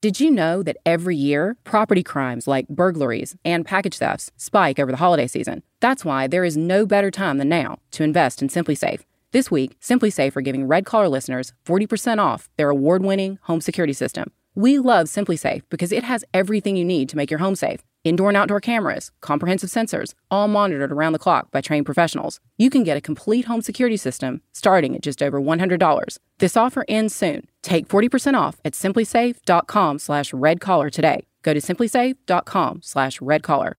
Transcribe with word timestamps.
Did 0.00 0.20
you 0.20 0.30
know 0.30 0.62
that 0.62 0.76
every 0.86 1.16
year, 1.16 1.56
property 1.64 2.04
crimes 2.04 2.46
like 2.46 2.68
burglaries 2.68 3.34
and 3.44 3.66
package 3.66 3.98
thefts 3.98 4.30
spike 4.36 4.78
over 4.78 4.92
the 4.92 4.98
holiday 4.98 5.26
season? 5.26 5.64
That's 5.80 6.04
why 6.04 6.28
there 6.28 6.44
is 6.44 6.56
no 6.56 6.86
better 6.86 7.10
time 7.10 7.38
than 7.38 7.48
now 7.48 7.80
to 7.90 8.04
invest 8.04 8.40
in 8.40 8.46
SimpliSafe. 8.48 9.00
This 9.32 9.50
week, 9.50 9.76
SimpliSafe 9.80 10.36
are 10.36 10.40
giving 10.40 10.68
Red 10.68 10.86
Collar 10.86 11.08
listeners 11.08 11.52
40% 11.64 12.20
off 12.20 12.48
their 12.56 12.70
award 12.70 13.02
winning 13.02 13.40
home 13.42 13.60
security 13.60 13.92
system. 13.92 14.30
We 14.54 14.78
love 14.78 15.08
SimpliSafe 15.08 15.62
because 15.68 15.90
it 15.90 16.04
has 16.04 16.24
everything 16.32 16.76
you 16.76 16.84
need 16.84 17.08
to 17.08 17.16
make 17.16 17.28
your 17.28 17.40
home 17.40 17.56
safe 17.56 17.80
indoor 18.04 18.28
and 18.30 18.36
outdoor 18.36 18.60
cameras, 18.60 19.10
comprehensive 19.20 19.70
sensors, 19.70 20.14
all 20.30 20.48
monitored 20.48 20.92
around 20.92 21.14
the 21.14 21.18
clock 21.18 21.50
by 21.50 21.60
trained 21.60 21.86
professionals. 21.86 22.40
You 22.56 22.70
can 22.70 22.84
get 22.84 22.96
a 22.96 23.00
complete 23.00 23.46
home 23.46 23.62
security 23.62 23.96
system 23.96 24.40
starting 24.52 24.94
at 24.94 25.02
just 25.02 25.22
over 25.22 25.40
$100. 25.40 26.18
This 26.38 26.56
offer 26.56 26.84
ends 26.88 27.14
soon. 27.14 27.46
Take 27.62 27.88
40% 27.88 28.34
off 28.34 28.60
at 28.64 28.74
simplisafe.com 28.74 29.98
slash 29.98 30.32
redcollar 30.32 30.90
today. 30.92 31.26
Go 31.42 31.54
to 31.54 31.60
simplisafe.com 31.60 32.82
slash 32.82 33.18
redcollar. 33.20 33.72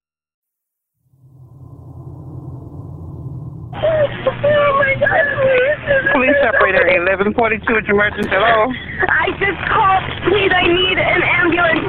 Oh 3.73 4.71
my 4.81 4.93
God, 4.97 5.25
please. 5.37 6.11
Police 6.13 6.41
operator 6.41 6.81
1142 7.05 7.61
at 7.69 7.85
emergency. 7.89 8.29
Hello. 8.33 8.65
I 9.09 9.29
just 9.37 9.61
called. 9.69 10.03
Please, 10.25 10.49
I 10.49 10.65
need 10.65 10.97
an 10.97 11.21
ambulance. 11.21 11.85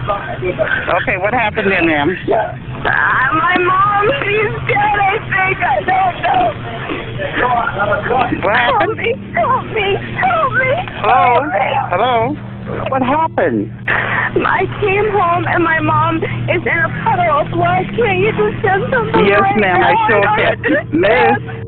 Okay, 1.01 1.17
what 1.19 1.33
happened 1.33 1.73
then, 1.73 1.87
ma'am? 1.89 2.09
Uh, 2.13 2.89
my 3.33 3.57
mom, 3.65 4.05
she's 4.25 4.53
dead, 4.69 4.97
I 5.01 5.17
think. 5.25 5.57
I 5.61 5.81
don't 5.89 6.17
know. 6.21 6.45
What 8.13 8.57
Help 8.57 8.81
happened? 8.81 8.97
me, 8.99 9.13
help 9.35 9.65
me, 9.73 9.89
help 10.21 10.53
me. 10.53 10.73
Hello? 11.01 11.25
help 11.33 11.49
me. 11.49 11.69
Hello? 11.93 12.37
What 12.91 13.03
happened? 13.03 13.73
I 14.47 14.63
came 14.81 15.11
home 15.13 15.45
and 15.49 15.65
my 15.65 15.81
mom 15.81 16.17
is 16.19 16.63
in 16.63 16.79
a 16.79 16.89
puddle 17.05 17.41
of 17.41 17.51
blood. 17.53 17.85
Can 17.97 18.17
you 18.21 18.31
just 18.33 18.63
send 18.63 18.85
something 18.93 19.27
Yes, 19.27 19.41
right 19.41 19.59
ma'am? 19.59 19.83
I 19.83 19.95
sure 20.09 20.23
can. 20.39 20.55
Miss? 20.95 21.60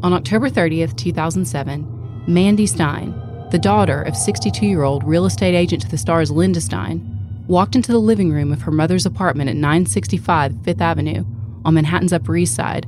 On 0.00 0.12
October 0.12 0.48
30th, 0.48 0.96
2007, 0.96 2.24
Mandy 2.28 2.66
Stein, 2.66 3.10
the 3.50 3.58
daughter 3.58 4.00
of 4.02 4.16
62 4.16 4.64
year 4.64 4.84
old 4.84 5.02
real 5.02 5.26
estate 5.26 5.56
agent 5.56 5.82
to 5.82 5.88
the 5.88 5.98
stars 5.98 6.30
Linda 6.30 6.60
Stein, 6.60 7.00
walked 7.48 7.74
into 7.74 7.90
the 7.90 7.98
living 7.98 8.30
room 8.30 8.52
of 8.52 8.62
her 8.62 8.70
mother's 8.70 9.06
apartment 9.06 9.50
at 9.50 9.56
965 9.56 10.54
Fifth 10.62 10.80
Avenue 10.80 11.24
on 11.64 11.74
Manhattan's 11.74 12.12
Upper 12.12 12.36
East 12.36 12.54
Side 12.54 12.86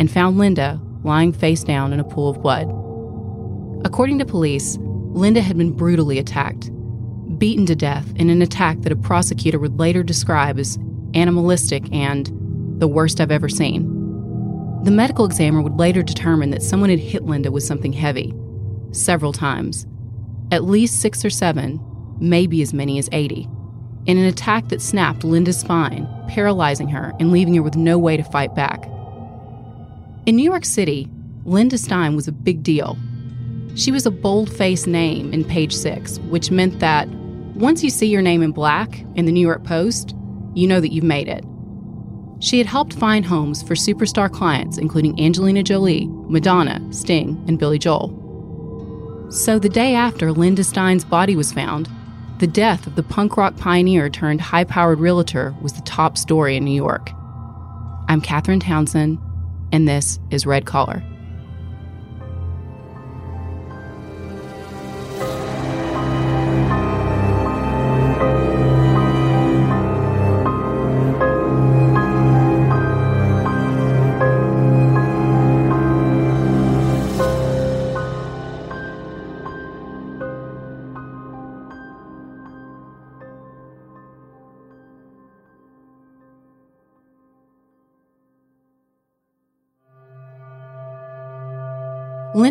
and 0.00 0.10
found 0.10 0.36
Linda 0.36 0.80
lying 1.04 1.32
face 1.32 1.62
down 1.62 1.92
in 1.92 2.00
a 2.00 2.04
pool 2.04 2.28
of 2.28 2.42
blood. 2.42 2.66
According 3.86 4.18
to 4.18 4.24
police, 4.24 4.78
Linda 4.80 5.40
had 5.40 5.56
been 5.56 5.72
brutally 5.72 6.18
attacked, 6.18 6.72
beaten 7.38 7.66
to 7.66 7.76
death 7.76 8.12
in 8.16 8.30
an 8.30 8.42
attack 8.42 8.80
that 8.80 8.90
a 8.90 8.96
prosecutor 8.96 9.60
would 9.60 9.78
later 9.78 10.02
describe 10.02 10.58
as 10.58 10.76
animalistic 11.14 11.84
and 11.92 12.32
the 12.80 12.88
worst 12.88 13.20
I've 13.20 13.30
ever 13.30 13.48
seen. 13.48 13.87
The 14.84 14.92
medical 14.92 15.24
examiner 15.24 15.62
would 15.62 15.78
later 15.78 16.02
determine 16.02 16.50
that 16.50 16.62
someone 16.62 16.90
had 16.90 17.00
hit 17.00 17.24
Linda 17.24 17.50
with 17.50 17.64
something 17.64 17.92
heavy, 17.92 18.32
several 18.92 19.32
times, 19.32 19.86
at 20.52 20.64
least 20.64 21.00
six 21.00 21.24
or 21.24 21.30
seven, 21.30 21.80
maybe 22.20 22.62
as 22.62 22.72
many 22.72 22.98
as 22.98 23.08
80, 23.10 23.48
in 24.06 24.18
an 24.18 24.24
attack 24.24 24.68
that 24.68 24.80
snapped 24.80 25.24
Linda's 25.24 25.58
spine, 25.58 26.08
paralyzing 26.28 26.88
her 26.88 27.12
and 27.18 27.32
leaving 27.32 27.54
her 27.54 27.62
with 27.62 27.76
no 27.76 27.98
way 27.98 28.16
to 28.16 28.22
fight 28.22 28.54
back. 28.54 28.84
In 30.26 30.36
New 30.36 30.48
York 30.48 30.64
City, 30.64 31.08
Linda 31.44 31.76
Stein 31.76 32.14
was 32.14 32.28
a 32.28 32.32
big 32.32 32.62
deal. 32.62 32.96
She 33.74 33.90
was 33.90 34.06
a 34.06 34.10
bold 34.10 34.50
faced 34.50 34.86
name 34.86 35.32
in 35.32 35.44
page 35.44 35.74
six, 35.74 36.18
which 36.20 36.50
meant 36.50 36.78
that 36.78 37.08
once 37.54 37.82
you 37.82 37.90
see 37.90 38.06
your 38.06 38.22
name 38.22 38.42
in 38.42 38.52
black 38.52 39.00
in 39.16 39.24
the 39.24 39.32
New 39.32 39.46
York 39.46 39.64
Post, 39.64 40.14
you 40.54 40.68
know 40.68 40.80
that 40.80 40.92
you've 40.92 41.04
made 41.04 41.28
it. 41.28 41.44
She 42.40 42.58
had 42.58 42.66
helped 42.66 42.94
find 42.94 43.24
homes 43.24 43.62
for 43.62 43.74
superstar 43.74 44.30
clients, 44.30 44.78
including 44.78 45.20
Angelina 45.20 45.62
Jolie, 45.62 46.06
Madonna, 46.28 46.80
Sting, 46.92 47.42
and 47.48 47.58
Billy 47.58 47.78
Joel. 47.78 48.14
So, 49.30 49.58
the 49.58 49.68
day 49.68 49.94
after 49.94 50.32
Linda 50.32 50.64
Stein's 50.64 51.04
body 51.04 51.36
was 51.36 51.52
found, 51.52 51.88
the 52.38 52.46
death 52.46 52.86
of 52.86 52.94
the 52.94 53.02
punk 53.02 53.36
rock 53.36 53.56
pioneer 53.56 54.08
turned 54.08 54.40
high 54.40 54.64
powered 54.64 55.00
realtor 55.00 55.54
was 55.60 55.72
the 55.72 55.82
top 55.82 56.16
story 56.16 56.56
in 56.56 56.64
New 56.64 56.74
York. 56.74 57.10
I'm 58.08 58.20
Catherine 58.20 58.60
Townsend, 58.60 59.18
and 59.72 59.88
this 59.88 60.20
is 60.30 60.46
Red 60.46 60.64
Collar. 60.64 61.02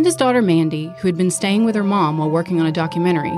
Linda's 0.07 0.19
daughter 0.19 0.41
Mandy, 0.41 0.85
who 0.99 1.09
had 1.09 1.17
been 1.17 1.29
staying 1.29 1.65
with 1.65 1.75
her 1.75 1.83
mom 1.83 2.17
while 2.17 2.29
working 2.29 2.61
on 2.61 2.65
a 2.65 2.71
documentary, 2.71 3.37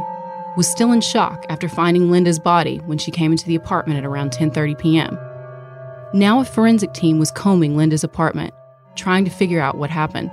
was 0.56 0.70
still 0.70 0.92
in 0.92 1.02
shock 1.02 1.44
after 1.50 1.68
finding 1.68 2.12
Linda's 2.12 2.38
body 2.38 2.78
when 2.86 3.00
she 3.00 3.10
came 3.10 3.32
into 3.32 3.48
the 3.48 3.56
apartment 3.56 3.98
at 3.98 4.06
around 4.06 4.30
10:30 4.30 4.78
p.m. 4.78 5.18
Now 6.14 6.40
a 6.40 6.46
forensic 6.46 6.94
team 6.94 7.18
was 7.18 7.32
combing 7.32 7.76
Linda's 7.76 8.04
apartment, 8.04 8.54
trying 8.96 9.26
to 9.26 9.32
figure 9.32 9.60
out 9.60 9.80
what 9.80 9.90
happened. 9.90 10.30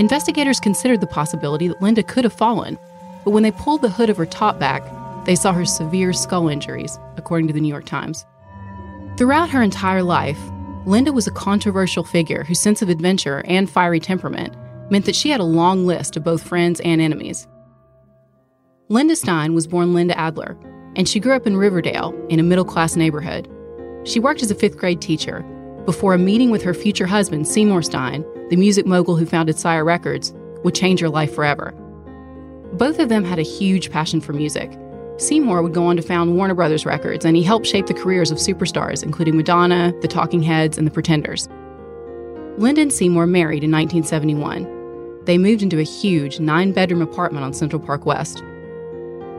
Investigators 0.00 0.58
considered 0.58 1.00
the 1.00 1.06
possibility 1.06 1.68
that 1.68 1.80
Linda 1.80 2.02
could 2.02 2.24
have 2.24 2.32
fallen, 2.32 2.76
but 3.24 3.30
when 3.30 3.44
they 3.44 3.52
pulled 3.52 3.82
the 3.82 3.88
hood 3.88 4.10
of 4.10 4.16
her 4.16 4.26
top 4.26 4.58
back, 4.58 4.82
they 5.26 5.36
saw 5.36 5.52
her 5.52 5.64
severe 5.64 6.12
skull 6.12 6.48
injuries, 6.48 6.98
according 7.16 7.46
to 7.46 7.52
the 7.52 7.60
New 7.60 7.68
York 7.68 7.86
Times. 7.86 8.26
Throughout 9.16 9.50
her 9.50 9.62
entire 9.62 10.02
life, 10.02 10.40
Linda 10.86 11.12
was 11.12 11.28
a 11.28 11.42
controversial 11.46 12.02
figure 12.02 12.42
whose 12.42 12.58
sense 12.58 12.82
of 12.82 12.88
adventure 12.88 13.44
and 13.46 13.70
fiery 13.70 14.00
temperament 14.00 14.56
meant 14.90 15.04
that 15.06 15.16
she 15.16 15.30
had 15.30 15.40
a 15.40 15.44
long 15.44 15.86
list 15.86 16.16
of 16.16 16.24
both 16.24 16.42
friends 16.42 16.80
and 16.80 17.00
enemies. 17.00 17.46
Linda 18.88 19.14
Stein 19.14 19.54
was 19.54 19.66
born 19.66 19.94
Linda 19.94 20.18
Adler, 20.18 20.56
and 20.96 21.08
she 21.08 21.20
grew 21.20 21.34
up 21.34 21.46
in 21.46 21.56
Riverdale 21.56 22.14
in 22.28 22.40
a 22.40 22.42
middle 22.44 22.64
class 22.64 22.96
neighborhood. 22.96 23.48
She 24.04 24.18
worked 24.18 24.42
as 24.42 24.50
a 24.50 24.54
fifth 24.54 24.76
grade 24.76 25.00
teacher 25.00 25.44
before 25.86 26.14
a 26.14 26.18
meeting 26.18 26.50
with 26.50 26.62
her 26.62 26.74
future 26.74 27.06
husband, 27.06 27.48
Seymour 27.48 27.82
Stein, 27.82 28.24
the 28.50 28.56
music 28.56 28.86
mogul 28.86 29.16
who 29.16 29.26
founded 29.26 29.58
Sire 29.58 29.84
Records, 29.84 30.32
would 30.62 30.74
change 30.74 31.00
her 31.00 31.08
life 31.08 31.34
forever. 31.34 31.72
Both 32.74 32.98
of 32.98 33.08
them 33.08 33.24
had 33.24 33.38
a 33.38 33.42
huge 33.42 33.90
passion 33.90 34.20
for 34.20 34.32
music. 34.32 34.70
Seymour 35.16 35.62
would 35.62 35.74
go 35.74 35.86
on 35.86 35.96
to 35.96 36.02
found 36.02 36.36
Warner 36.36 36.54
Brothers 36.54 36.86
Records, 36.86 37.24
and 37.24 37.36
he 37.36 37.42
helped 37.42 37.66
shape 37.66 37.86
the 37.86 37.94
careers 37.94 38.30
of 38.30 38.38
superstars, 38.38 39.02
including 39.02 39.36
Madonna, 39.36 39.92
the 40.00 40.08
Talking 40.08 40.42
Heads, 40.42 40.78
and 40.78 40.86
the 40.86 40.90
Pretenders. 40.90 41.48
Linda 42.58 42.82
and 42.82 42.92
Seymour 42.92 43.26
married 43.26 43.64
in 43.64 43.70
1971. 43.70 44.79
They 45.24 45.38
moved 45.38 45.62
into 45.62 45.78
a 45.78 45.84
huge 45.84 46.40
nine 46.40 46.72
bedroom 46.72 47.02
apartment 47.02 47.44
on 47.44 47.52
Central 47.52 47.80
Park 47.80 48.06
West. 48.06 48.42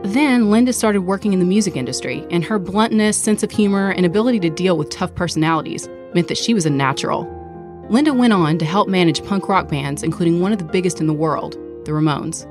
Then 0.04 0.50
Linda 0.50 0.72
started 0.72 1.02
working 1.02 1.32
in 1.32 1.38
the 1.38 1.44
music 1.44 1.76
industry, 1.76 2.26
and 2.30 2.44
her 2.44 2.58
bluntness, 2.58 3.16
sense 3.16 3.42
of 3.42 3.50
humor, 3.50 3.90
and 3.90 4.04
ability 4.04 4.40
to 4.40 4.50
deal 4.50 4.76
with 4.76 4.90
tough 4.90 5.14
personalities 5.14 5.88
meant 6.14 6.28
that 6.28 6.38
she 6.38 6.54
was 6.54 6.66
a 6.66 6.70
natural. 6.70 7.28
Linda 7.88 8.12
went 8.12 8.32
on 8.32 8.58
to 8.58 8.64
help 8.64 8.88
manage 8.88 9.24
punk 9.24 9.48
rock 9.48 9.68
bands, 9.68 10.02
including 10.02 10.40
one 10.40 10.52
of 10.52 10.58
the 10.58 10.64
biggest 10.64 11.00
in 11.00 11.06
the 11.06 11.12
world, 11.12 11.52
the 11.84 11.92
Ramones. 11.92 12.46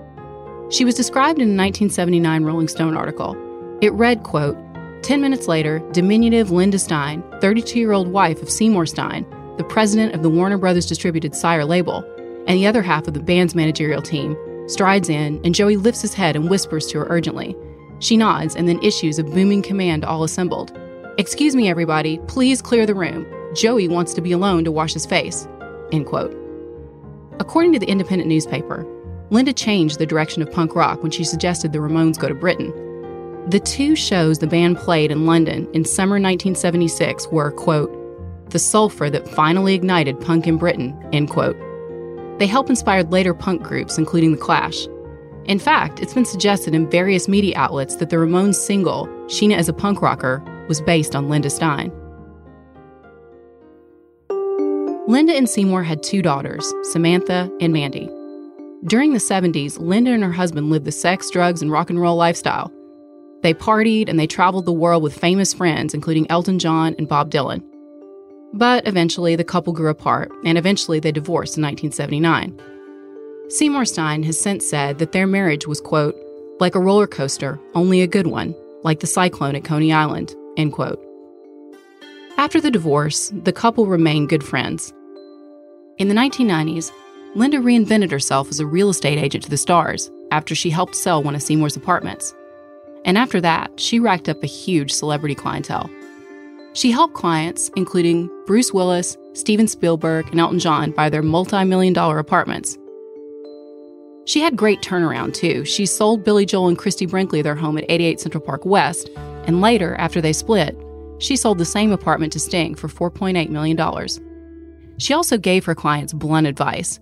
She 0.72 0.86
was 0.86 0.96
described 0.96 1.40
in 1.40 1.50
a 1.50 1.58
1979 1.58 2.44
Rolling 2.44 2.68
Stone 2.68 2.96
article. 2.96 3.36
It 3.82 3.92
read, 3.94 4.24
quote, 4.24 4.58
10 5.04 5.20
minutes 5.20 5.48
later, 5.48 5.80
diminutive 5.92 6.52
Linda 6.52 6.80
Stein, 6.80 7.24
32-year-old 7.40 8.08
wife 8.10 8.42
of 8.42 8.50
Seymour 8.50 8.86
Stein, 8.86 9.26
the 9.58 9.64
president 9.64 10.14
of 10.14 10.24
the 10.24 10.30
Warner 10.30 10.58
Brothers 10.58 10.86
distributed 10.86 11.36
Sire 11.36 11.66
label, 11.66 12.06
and 12.48 12.58
the 12.58 12.68
other 12.68 12.82
half 12.82 13.08
of 13.08 13.14
the 13.14 13.20
band's 13.20 13.56
managerial 13.56 14.02
team, 14.02 14.38
strides 14.68 15.10
in, 15.10 15.40
and 15.44 15.56
Joey 15.56 15.78
lifts 15.78 16.02
his 16.02 16.14
head 16.14 16.36
and 16.36 16.50
whispers 16.50 16.88
to 16.88 17.00
her 17.00 17.08
urgently. 17.10 17.56
She 18.00 18.18
nods 18.18 18.56
and 18.56 18.68
then 18.68 18.84
issues 18.84 19.20
a 19.20 19.24
booming 19.24 19.62
command 19.62 20.04
all 20.04 20.24
assembled. 20.24 20.78
Excuse 21.18 21.56
me, 21.56 21.70
everybody, 21.70 22.20
please 22.28 22.62
clear 22.62 22.86
the 22.86 22.96
room. 22.96 23.26
Joey 23.56 23.88
wants 23.88 24.14
to 24.14 24.22
be 24.22 24.32
alone 24.32 24.64
to 24.64 24.72
wash 24.72 24.94
his 24.94 25.06
face. 25.06 25.48
End 25.92 26.06
quote. 26.06 26.36
According 27.40 27.74
to 27.74 27.80
the 27.80 27.90
independent 27.90 28.30
newspaper, 28.30 28.86
Linda 29.30 29.54
changed 29.54 30.00
the 30.00 30.06
direction 30.06 30.42
of 30.42 30.52
punk 30.52 30.76
rock 30.76 31.02
when 31.02 31.12
she 31.12 31.24
suggested 31.24 31.72
the 31.74 31.80
Ramones 31.80 32.18
go 32.18 32.28
to 32.28 32.36
Britain. 32.36 32.72
The 33.50 33.60
two 33.60 33.96
shows 33.96 34.40
the 34.40 34.48
band 34.48 34.78
played 34.78 35.12
in 35.12 35.26
London 35.26 35.68
in 35.74 35.84
summer 35.84 36.16
1976 36.16 37.28
were, 37.28 37.52
quote, 37.52 37.98
the 38.52 38.60
sulfur 38.60 39.10
that 39.10 39.28
finally 39.30 39.74
ignited 39.74 40.20
punk 40.20 40.48
in 40.48 40.58
Britain, 40.58 40.98
end 41.14 41.30
quote. 41.30 41.58
They 42.42 42.48
helped 42.48 42.72
inspire 42.72 43.04
later 43.04 43.36
punk 43.36 43.62
groups, 43.62 44.00
including 44.00 44.32
The 44.32 44.38
Clash. 44.40 44.88
In 45.46 45.60
fact, 45.60 46.00
it's 46.00 46.16
been 46.16 46.26
suggested 46.26 46.74
in 46.74 46.90
various 46.90 47.28
media 47.28 47.56
outlets 47.56 47.98
that 47.98 48.10
the 48.10 48.16
Ramones 48.16 48.56
single, 48.56 49.06
Sheena 49.28 49.60
Is 49.60 49.70
a 49.70 49.74
Punk 49.74 50.02
Rocker, 50.02 50.44
was 50.68 50.82
based 50.82 51.16
on 51.16 51.30
Linda 51.30 51.52
Stein. 51.52 51.92
Linda 55.08 55.36
and 55.36 55.48
Seymour 55.48 55.84
had 55.84 56.02
two 56.02 56.24
daughters, 56.24 56.74
Samantha 56.82 57.48
and 57.62 57.72
Mandy. 57.72 58.10
During 58.86 59.14
the 59.14 59.20
70s, 59.20 59.80
Linda 59.80 60.10
and 60.10 60.24
her 60.24 60.32
husband 60.32 60.72
lived 60.72 60.86
the 60.86 60.92
sex, 60.92 61.30
drugs, 61.30 61.62
and 61.62 61.72
rock 61.72 61.92
and 61.92 62.02
roll 62.02 62.16
lifestyle. 62.16 62.74
They 63.44 63.54
partied 63.54 64.10
and 64.10 64.20
they 64.20 64.26
traveled 64.26 64.66
the 64.66 64.74
world 64.74 65.04
with 65.04 65.16
famous 65.16 65.54
friends, 65.54 65.94
including 65.94 66.26
Elton 66.32 66.58
John 66.58 66.96
and 66.98 67.08
Bob 67.08 67.30
Dylan. 67.30 67.62
But 68.54 68.88
eventually, 68.88 69.36
the 69.36 69.44
couple 69.44 69.74
grew 69.74 69.90
apart, 69.90 70.32
and 70.44 70.58
eventually 70.58 71.00
they 71.00 71.12
divorced 71.12 71.58
in 71.58 71.64
1979. 71.64 72.60
Seymour 73.50 73.86
Stein 73.86 74.24
has 74.24 74.40
since 74.40 74.66
said 74.66 75.00
that 75.00 75.12
their 75.12 75.28
marriage 75.28 75.68
was, 75.68 75.82
quote, 75.82 76.16
like 76.60 76.76
a 76.76 76.80
roller 76.80 77.08
coaster, 77.08 77.60
only 77.74 78.02
a 78.02 78.08
good 78.08 78.28
one, 78.28 78.56
like 78.84 79.00
the 79.00 79.08
cyclone 79.08 79.56
at 79.56 79.64
Coney 79.64 79.92
Island, 79.92 80.36
end 80.58 80.74
quote. 80.74 81.02
After 82.38 82.62
the 82.62 82.72
divorce, 82.72 83.32
the 83.44 83.54
couple 83.54 83.88
remained 83.88 84.30
good 84.30 84.44
friends. 84.44 84.94
In 85.98 86.08
the 86.08 86.16
1990s, 86.16 86.92
Linda 87.36 87.58
reinvented 87.58 88.12
herself 88.12 88.50
as 88.50 88.60
a 88.60 88.66
real 88.66 88.90
estate 88.90 89.18
agent 89.18 89.44
to 89.46 89.50
the 89.50 89.58
stars 89.58 90.12
after 90.32 90.56
she 90.56 90.70
helped 90.70 90.96
sell 90.96 91.24
one 91.24 91.36
of 91.36 91.42
Seymour's 91.42 91.76
apartments. 91.76 92.34
And 93.06 93.18
after 93.18 93.42
that, 93.42 93.80
she 93.80 94.00
racked 94.00 94.30
up 94.30 94.44
a 94.44 94.48
huge 94.48 94.92
celebrity 94.92 95.36
clientele. 95.36 95.90
She 96.74 96.92
helped 96.92 97.16
clients, 97.16 97.70
including 97.76 98.30
Bruce 98.46 98.72
Willis, 98.72 99.18
Steven 99.34 99.68
Spielberg, 99.68 100.28
and 100.32 100.40
Elton 100.40 100.60
John, 100.60 100.92
buy 100.92 101.10
their 101.10 101.22
multi 101.22 101.64
million 101.66 101.94
dollar 101.94 102.18
apartments. 102.18 102.78
She 104.26 104.40
had 104.40 104.56
great 104.56 104.82
turnaround, 104.82 105.34
too. 105.34 105.66
She 105.66 105.86
sold 105.86 106.24
Billy 106.24 106.46
Joel 106.46 106.70
and 106.70 106.78
Christie 106.78 107.08
Brinkley 107.08 107.42
their 107.42 107.56
home 107.56 107.78
at 107.78 107.86
88 107.90 108.20
Central 108.22 108.44
Park 108.44 108.66
West, 108.66 109.10
and 109.16 109.60
later, 109.60 109.96
after 109.96 110.22
they 110.22 110.32
split, 110.32 110.78
she 111.20 111.36
sold 111.36 111.58
the 111.58 111.66
same 111.66 111.92
apartment 111.92 112.32
to 112.34 112.40
Sting 112.40 112.76
for 112.76 112.88
$4.8 112.88 113.50
million. 113.50 113.78
She 114.98 115.14
also 115.14 115.38
gave 115.38 115.66
her 115.66 115.76
clients 115.76 116.14
blunt 116.14 116.48
advice. 116.48 117.00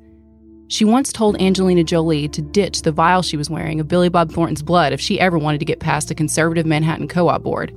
She 0.69 0.85
once 0.85 1.11
told 1.11 1.39
Angelina 1.41 1.83
Jolie 1.83 2.27
to 2.29 2.41
ditch 2.41 2.81
the 2.81 2.91
vial 2.91 3.21
she 3.21 3.37
was 3.37 3.49
wearing 3.49 3.79
of 3.79 3.87
Billy 3.87 4.09
Bob 4.09 4.31
Thornton's 4.31 4.63
blood 4.63 4.93
if 4.93 5.01
she 5.01 5.19
ever 5.19 5.37
wanted 5.37 5.59
to 5.59 5.65
get 5.65 5.79
past 5.79 6.09
a 6.09 6.15
conservative 6.15 6.65
Manhattan 6.65 7.07
co 7.07 7.27
op 7.27 7.43
board. 7.43 7.73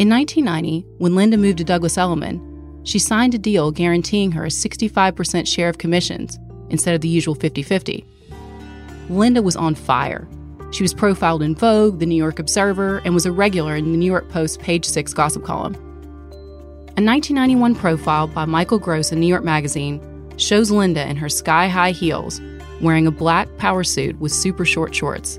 In 0.00 0.08
1990, 0.08 0.86
when 0.96 1.14
Linda 1.14 1.36
moved 1.36 1.58
to 1.58 1.64
Douglas 1.64 1.98
Elliman, 1.98 2.40
she 2.84 2.98
signed 2.98 3.34
a 3.34 3.38
deal 3.38 3.70
guaranteeing 3.70 4.32
her 4.32 4.46
a 4.46 4.48
65% 4.48 5.46
share 5.46 5.68
of 5.68 5.76
commissions 5.76 6.38
instead 6.70 6.94
of 6.94 7.02
the 7.02 7.08
usual 7.08 7.34
50 7.34 7.62
50. 7.62 8.06
Linda 9.10 9.42
was 9.42 9.56
on 9.56 9.74
fire. 9.74 10.26
She 10.70 10.82
was 10.82 10.94
profiled 10.94 11.42
in 11.42 11.54
Vogue, 11.54 11.98
the 11.98 12.06
New 12.06 12.16
York 12.16 12.38
Observer, 12.38 13.02
and 13.04 13.12
was 13.12 13.26
a 13.26 13.30
regular 13.30 13.76
in 13.76 13.92
the 13.92 13.98
New 13.98 14.06
York 14.06 14.26
Post 14.30 14.60
page 14.60 14.86
6 14.86 15.12
gossip 15.12 15.44
column. 15.44 15.74
A 16.96 17.04
1991 17.04 17.74
profile 17.74 18.26
by 18.26 18.46
Michael 18.46 18.78
Gross 18.78 19.12
in 19.12 19.20
New 19.20 19.26
York 19.26 19.44
Magazine 19.44 20.00
shows 20.38 20.70
Linda 20.70 21.06
in 21.06 21.16
her 21.16 21.28
sky 21.28 21.68
high 21.68 21.90
heels 21.90 22.40
wearing 22.80 23.06
a 23.06 23.10
black 23.10 23.54
power 23.58 23.84
suit 23.84 24.18
with 24.18 24.32
super 24.32 24.64
short 24.64 24.94
shorts. 24.94 25.38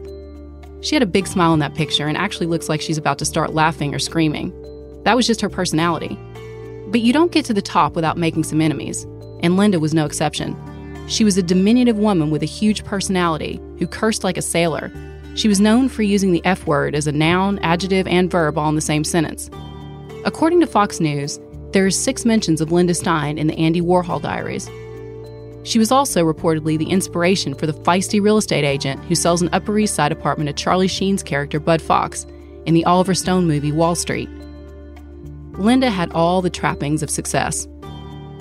She 0.81 0.95
had 0.95 1.03
a 1.03 1.07
big 1.07 1.27
smile 1.27 1.53
in 1.53 1.59
that 1.59 1.75
picture 1.75 2.07
and 2.07 2.17
actually 2.17 2.47
looks 2.47 2.67
like 2.67 2.81
she's 2.81 2.97
about 2.97 3.19
to 3.19 3.25
start 3.25 3.53
laughing 3.53 3.93
or 3.93 3.99
screaming. 3.99 4.51
That 5.03 5.15
was 5.15 5.27
just 5.27 5.41
her 5.41 5.49
personality. 5.49 6.17
But 6.87 7.01
you 7.01 7.13
don't 7.13 7.31
get 7.31 7.45
to 7.45 7.53
the 7.53 7.61
top 7.61 7.95
without 7.95 8.17
making 8.17 8.43
some 8.43 8.61
enemies, 8.61 9.03
and 9.41 9.57
Linda 9.57 9.79
was 9.79 9.93
no 9.93 10.05
exception. 10.05 10.57
She 11.07 11.23
was 11.23 11.37
a 11.37 11.43
diminutive 11.43 11.97
woman 11.97 12.31
with 12.31 12.43
a 12.43 12.47
huge 12.47 12.83
personality 12.83 13.59
who 13.79 13.87
cursed 13.87 14.23
like 14.23 14.37
a 14.37 14.41
sailor. 14.41 14.91
She 15.35 15.47
was 15.47 15.61
known 15.61 15.87
for 15.87 16.03
using 16.03 16.31
the 16.31 16.43
F 16.45 16.65
word 16.67 16.95
as 16.95 17.07
a 17.07 17.11
noun, 17.11 17.59
adjective, 17.59 18.07
and 18.07 18.29
verb 18.29 18.57
all 18.57 18.69
in 18.69 18.75
the 18.75 18.81
same 18.81 19.03
sentence. 19.03 19.49
According 20.25 20.59
to 20.59 20.67
Fox 20.67 20.99
News, 20.99 21.39
there 21.71 21.85
are 21.85 21.91
six 21.91 22.25
mentions 22.25 22.59
of 22.59 22.71
Linda 22.71 22.93
Stein 22.93 23.37
in 23.37 23.47
the 23.47 23.57
Andy 23.57 23.81
Warhol 23.81 24.21
diaries, 24.21 24.69
she 25.63 25.79
was 25.79 25.91
also 25.91 26.25
reportedly 26.25 26.77
the 26.77 26.89
inspiration 26.89 27.53
for 27.53 27.67
the 27.67 27.73
feisty 27.73 28.21
real 28.21 28.37
estate 28.37 28.63
agent 28.63 29.03
who 29.05 29.15
sells 29.15 29.41
an 29.41 29.49
Upper 29.51 29.77
East 29.77 29.95
Side 29.95 30.11
apartment 30.11 30.47
to 30.47 30.63
Charlie 30.63 30.87
Sheen's 30.87 31.23
character 31.23 31.59
Bud 31.59 31.81
Fox 31.81 32.25
in 32.65 32.73
the 32.73 32.85
Oliver 32.85 33.13
Stone 33.13 33.47
movie 33.47 33.71
Wall 33.71 33.95
Street. 33.95 34.29
Linda 35.53 35.89
had 35.89 36.11
all 36.13 36.41
the 36.41 36.49
trappings 36.49 37.03
of 37.03 37.09
success. 37.09 37.67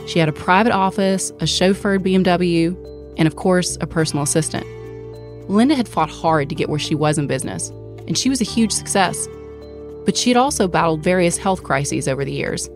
She 0.07 0.19
had 0.19 0.29
a 0.29 0.33
private 0.33 0.73
office, 0.73 1.31
a 1.31 1.45
chauffeured 1.45 2.01
BMW, 2.01 2.77
and 3.19 3.27
of 3.27 3.37
course, 3.37 3.77
a 3.81 3.87
personal 3.87 4.23
assistant. 4.23 4.67
Linda 5.51 5.75
had 5.75 5.89
fought 5.89 6.11
hard 6.11 6.49
to 6.49 6.55
get 6.55 6.69
where 6.69 6.79
she 6.79 6.95
was 6.95 7.19
in 7.19 7.27
business, 7.27 7.69
and 8.07 8.17
she 8.17 8.31
was 8.31 8.41
a 8.41 8.45
huge 8.45 8.73
success. 8.73 9.29
But 10.05 10.17
she 10.17 10.31
had 10.31 10.37
also 10.37 10.69
battled 10.69 11.03
various 11.03 11.37
health 11.37 11.63
crises 11.63 12.09
over 12.09 12.25
the 12.25 12.33
years. 12.33 12.71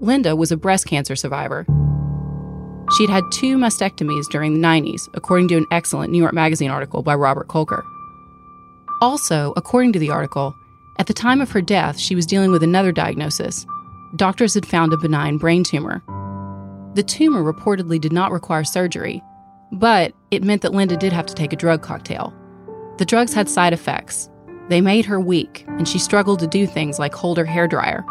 Linda 0.00 0.36
was 0.36 0.52
a 0.52 0.56
breast 0.56 0.86
cancer 0.86 1.16
survivor. 1.16 1.66
She'd 2.96 3.10
had 3.10 3.24
two 3.32 3.56
mastectomies 3.56 4.26
during 4.30 4.54
the 4.54 4.66
90s, 4.66 5.08
according 5.14 5.48
to 5.48 5.56
an 5.56 5.66
excellent 5.70 6.12
New 6.12 6.18
York 6.18 6.32
Magazine 6.32 6.70
article 6.70 7.02
by 7.02 7.14
Robert 7.14 7.48
Kolker. 7.48 7.82
Also, 9.00 9.52
according 9.56 9.92
to 9.92 9.98
the 9.98 10.10
article, 10.10 10.54
at 10.98 11.06
the 11.06 11.14
time 11.14 11.40
of 11.40 11.50
her 11.50 11.60
death, 11.60 11.98
she 11.98 12.14
was 12.14 12.26
dealing 12.26 12.50
with 12.50 12.62
another 12.62 12.92
diagnosis. 12.92 13.66
Doctors 14.16 14.54
had 14.54 14.66
found 14.66 14.92
a 14.92 14.96
benign 14.96 15.36
brain 15.36 15.64
tumor. 15.64 16.02
The 16.94 17.02
tumor 17.02 17.42
reportedly 17.42 18.00
did 18.00 18.12
not 18.12 18.32
require 18.32 18.64
surgery, 18.64 19.22
but 19.72 20.12
it 20.30 20.42
meant 20.42 20.62
that 20.62 20.72
Linda 20.72 20.96
did 20.96 21.12
have 21.12 21.26
to 21.26 21.34
take 21.34 21.52
a 21.52 21.56
drug 21.56 21.82
cocktail. 21.82 22.32
The 22.96 23.04
drugs 23.04 23.34
had 23.34 23.48
side 23.48 23.72
effects. 23.72 24.30
They 24.68 24.80
made 24.80 25.04
her 25.04 25.20
weak, 25.20 25.64
and 25.68 25.86
she 25.86 25.98
struggled 25.98 26.38
to 26.40 26.46
do 26.46 26.66
things 26.66 26.98
like 26.98 27.14
hold 27.14 27.36
her 27.36 27.44
hair 27.44 27.68
dryer. 27.68 28.04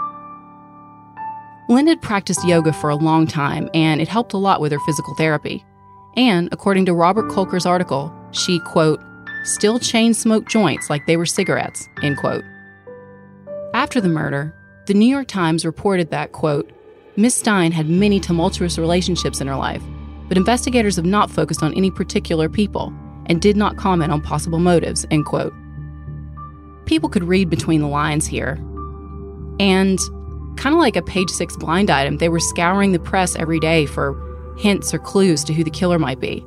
Linda 1.70 1.92
had 1.92 2.02
practiced 2.02 2.48
yoga 2.48 2.72
for 2.72 2.90
a 2.90 2.96
long 2.96 3.28
time, 3.28 3.70
and 3.74 4.00
it 4.00 4.08
helped 4.08 4.34
a 4.34 4.38
lot 4.38 4.62
with 4.62 4.72
her 4.72 4.80
physical 4.80 5.14
therapy. 5.16 5.66
And 6.16 6.50
according 6.52 6.86
to 6.86 6.94
Robert 6.94 7.30
Kolker's 7.30 7.66
article, 7.66 8.14
she, 8.32 8.60
quote, 8.62 9.02
still 9.44 9.78
chain 9.80 10.14
smoked 10.14 10.50
joints 10.50 10.90
like 10.90 11.06
they 11.06 11.18
were 11.18 11.26
cigarettes, 11.26 11.88
end 12.02 12.18
quote. 12.18 12.44
After 13.74 14.00
the 14.00 14.10
murder, 14.10 14.54
the 14.86 14.94
New 14.94 15.06
York 15.06 15.28
Times 15.28 15.66
reported 15.66 16.10
that, 16.12 16.32
quote, 16.32 16.72
Miss 17.18 17.36
Stein 17.36 17.72
had 17.72 17.90
many 17.90 18.20
tumultuous 18.20 18.78
relationships 18.78 19.42
in 19.42 19.48
her 19.48 19.56
life, 19.56 19.84
but 20.28 20.38
investigators 20.38 20.96
have 20.96 21.06
not 21.06 21.32
focused 21.32 21.64
on 21.64 21.74
any 21.74 21.92
particular 21.92 22.48
people 22.48 22.94
and 23.26 23.42
did 23.42 23.58
not 23.58 23.76
comment 23.76 24.12
on 24.12 24.22
possible 24.22 24.60
motives, 24.60 25.06
end 25.12 25.26
quote. 25.26 25.54
People 26.86 27.10
could 27.10 27.24
read 27.24 27.50
between 27.50 27.82
the 27.82 27.88
lines 27.88 28.26
here. 28.26 28.54
And 29.60 30.00
kind 30.58 30.74
of 30.74 30.80
like 30.80 30.96
a 30.96 31.02
page 31.02 31.30
six 31.30 31.56
blind 31.56 31.90
item, 31.90 32.18
they 32.18 32.30
were 32.30 32.40
scouring 32.40 32.92
the 32.92 33.00
press 33.00 33.36
every 33.36 33.60
day 33.60 33.86
for 33.86 34.16
hints 34.58 34.94
or 34.94 35.00
clues 35.00 35.44
to 35.46 35.54
who 35.54 35.64
the 35.64 35.70
killer 35.70 36.00
might 36.00 36.20
be. 36.20 36.44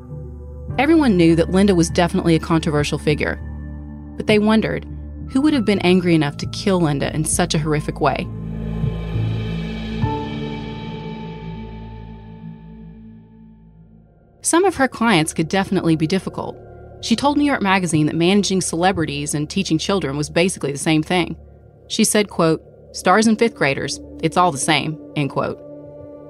Everyone 0.78 1.16
knew 1.16 1.36
that 1.36 1.50
Linda 1.50 1.74
was 1.74 1.90
definitely 1.90 2.34
a 2.34 2.40
controversial 2.40 2.98
figure, 2.98 3.40
but 4.16 4.26
they 4.26 4.38
wondered 4.38 4.86
who 5.30 5.40
would 5.40 5.52
have 5.52 5.64
been 5.64 5.78
angry 5.80 6.14
enough 6.14 6.36
to 6.38 6.46
kill 6.46 6.80
Linda 6.80 7.14
in 7.14 7.24
such 7.24 7.54
a 7.54 7.58
horrific 7.58 8.00
way. 8.00 8.26
Some 14.42 14.64
of 14.64 14.74
her 14.76 14.88
clients 14.88 15.32
could 15.32 15.48
definitely 15.48 15.94
be 15.96 16.06
difficult. 16.06 16.56
She 17.02 17.14
told 17.14 17.38
New 17.38 17.44
York 17.44 17.62
Magazine 17.62 18.06
that 18.06 18.16
managing 18.16 18.60
celebrities 18.60 19.34
and 19.34 19.48
teaching 19.48 19.78
children 19.78 20.16
was 20.16 20.28
basically 20.28 20.72
the 20.72 20.78
same 20.78 21.02
thing. 21.02 21.36
She 21.88 22.04
said, 22.04 22.28
quote, 22.28 22.62
Stars 22.92 23.26
and 23.26 23.38
fifth 23.38 23.54
graders, 23.54 24.00
it's 24.22 24.36
all 24.36 24.50
the 24.50 24.58
same, 24.58 24.98
end 25.16 25.30
quote. 25.30 25.58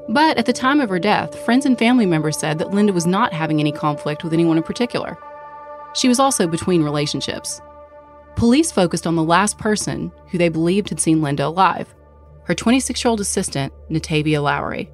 But 0.09 0.39
at 0.39 0.47
the 0.47 0.53
time 0.53 0.81
of 0.81 0.89
her 0.89 0.99
death, 0.99 1.39
friends 1.45 1.67
and 1.67 1.79
family 1.79 2.07
members 2.07 2.39
said 2.39 2.59
that 2.59 2.71
Linda 2.71 2.93
was 2.93 3.07
not 3.07 3.33
having 3.33 3.61
any 3.61 3.73
conflict 3.73 4.25
with 4.25 4.33
anyone 4.33 4.57
in 4.57 4.63
particular. 4.63 5.17
She 5.95 6.09
was 6.09 6.19
also 6.19 6.47
between 6.47 6.83
relationships. 6.83 7.61
Police 8.37 8.73
focused 8.73 9.07
on 9.07 9.17
the 9.17 9.25
last 9.25 9.59
person 9.59 10.13
who 10.31 10.39
they 10.39 10.49
believed 10.49 10.89
had 10.89 11.01
seen 11.01 11.23
Linda 11.23 11.47
alive 11.47 11.95
her 12.45 12.55
26 12.55 13.05
year 13.05 13.11
old 13.11 13.21
assistant, 13.21 13.73
Natavia 13.89 14.43
Lowery. 14.43 14.91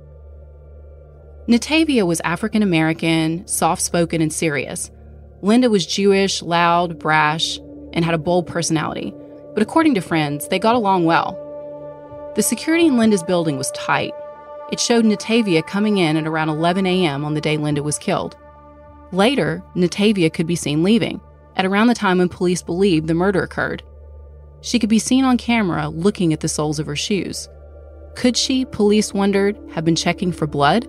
Natavia 1.49 2.07
was 2.07 2.21
African 2.21 2.63
American, 2.63 3.47
soft 3.47 3.81
spoken, 3.81 4.21
and 4.21 4.31
serious. 4.31 4.91
Linda 5.41 5.71
was 5.71 5.87
Jewish, 5.87 6.43
loud, 6.43 6.99
brash, 6.99 7.59
and 7.95 8.05
had 8.05 8.15
a 8.15 8.19
bold 8.19 8.47
personality. 8.47 9.15
But 9.55 9.63
according 9.63 9.95
to 9.95 10.03
friends, 10.03 10.49
they 10.49 10.59
got 10.59 10.75
along 10.75 11.07
well. 11.07 11.46
The 12.37 12.43
security 12.43 12.87
in 12.87 12.99
Linda's 12.99 13.23
building 13.23 13.57
was 13.57 13.71
tight. 13.71 14.13
It 14.71 14.79
showed 14.79 15.07
Natavia 15.07 15.67
coming 15.67 15.97
in 15.97 16.19
at 16.19 16.27
around 16.27 16.51
11 16.51 16.85
a.m. 16.85 17.25
on 17.25 17.33
the 17.33 17.41
day 17.41 17.57
Linda 17.57 17.83
was 17.83 17.97
killed. 17.97 18.37
Later, 19.11 19.65
Natavia 19.75 20.31
could 20.31 20.47
be 20.47 20.55
seen 20.55 20.83
leaving, 20.83 21.19
at 21.57 21.65
around 21.65 21.87
the 21.87 21.95
time 21.95 22.19
when 22.19 22.29
police 22.29 22.61
believed 22.61 23.07
the 23.07 23.15
murder 23.15 23.43
occurred. 23.43 23.83
She 24.61 24.79
could 24.79 24.91
be 24.91 24.99
seen 24.99 25.25
on 25.25 25.39
camera 25.39 25.89
looking 25.89 26.35
at 26.35 26.41
the 26.41 26.49
soles 26.49 26.79
of 26.79 26.87
her 26.87 26.95
shoes. 26.95 27.49
Could 28.17 28.37
she, 28.37 28.67
police 28.67 29.15
wondered, 29.15 29.59
have 29.73 29.87
been 29.87 29.97
checking 29.97 30.31
for 30.31 30.47
blood? 30.47 30.87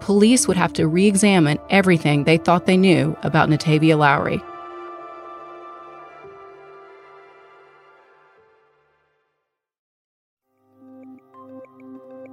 Police 0.00 0.48
would 0.48 0.56
have 0.56 0.72
to 0.72 0.88
re 0.88 1.06
examine 1.06 1.58
everything 1.68 2.24
they 2.24 2.36
thought 2.36 2.66
they 2.66 2.76
knew 2.76 3.16
about 3.22 3.48
Natavia 3.48 3.96
Lowery. 3.96 4.42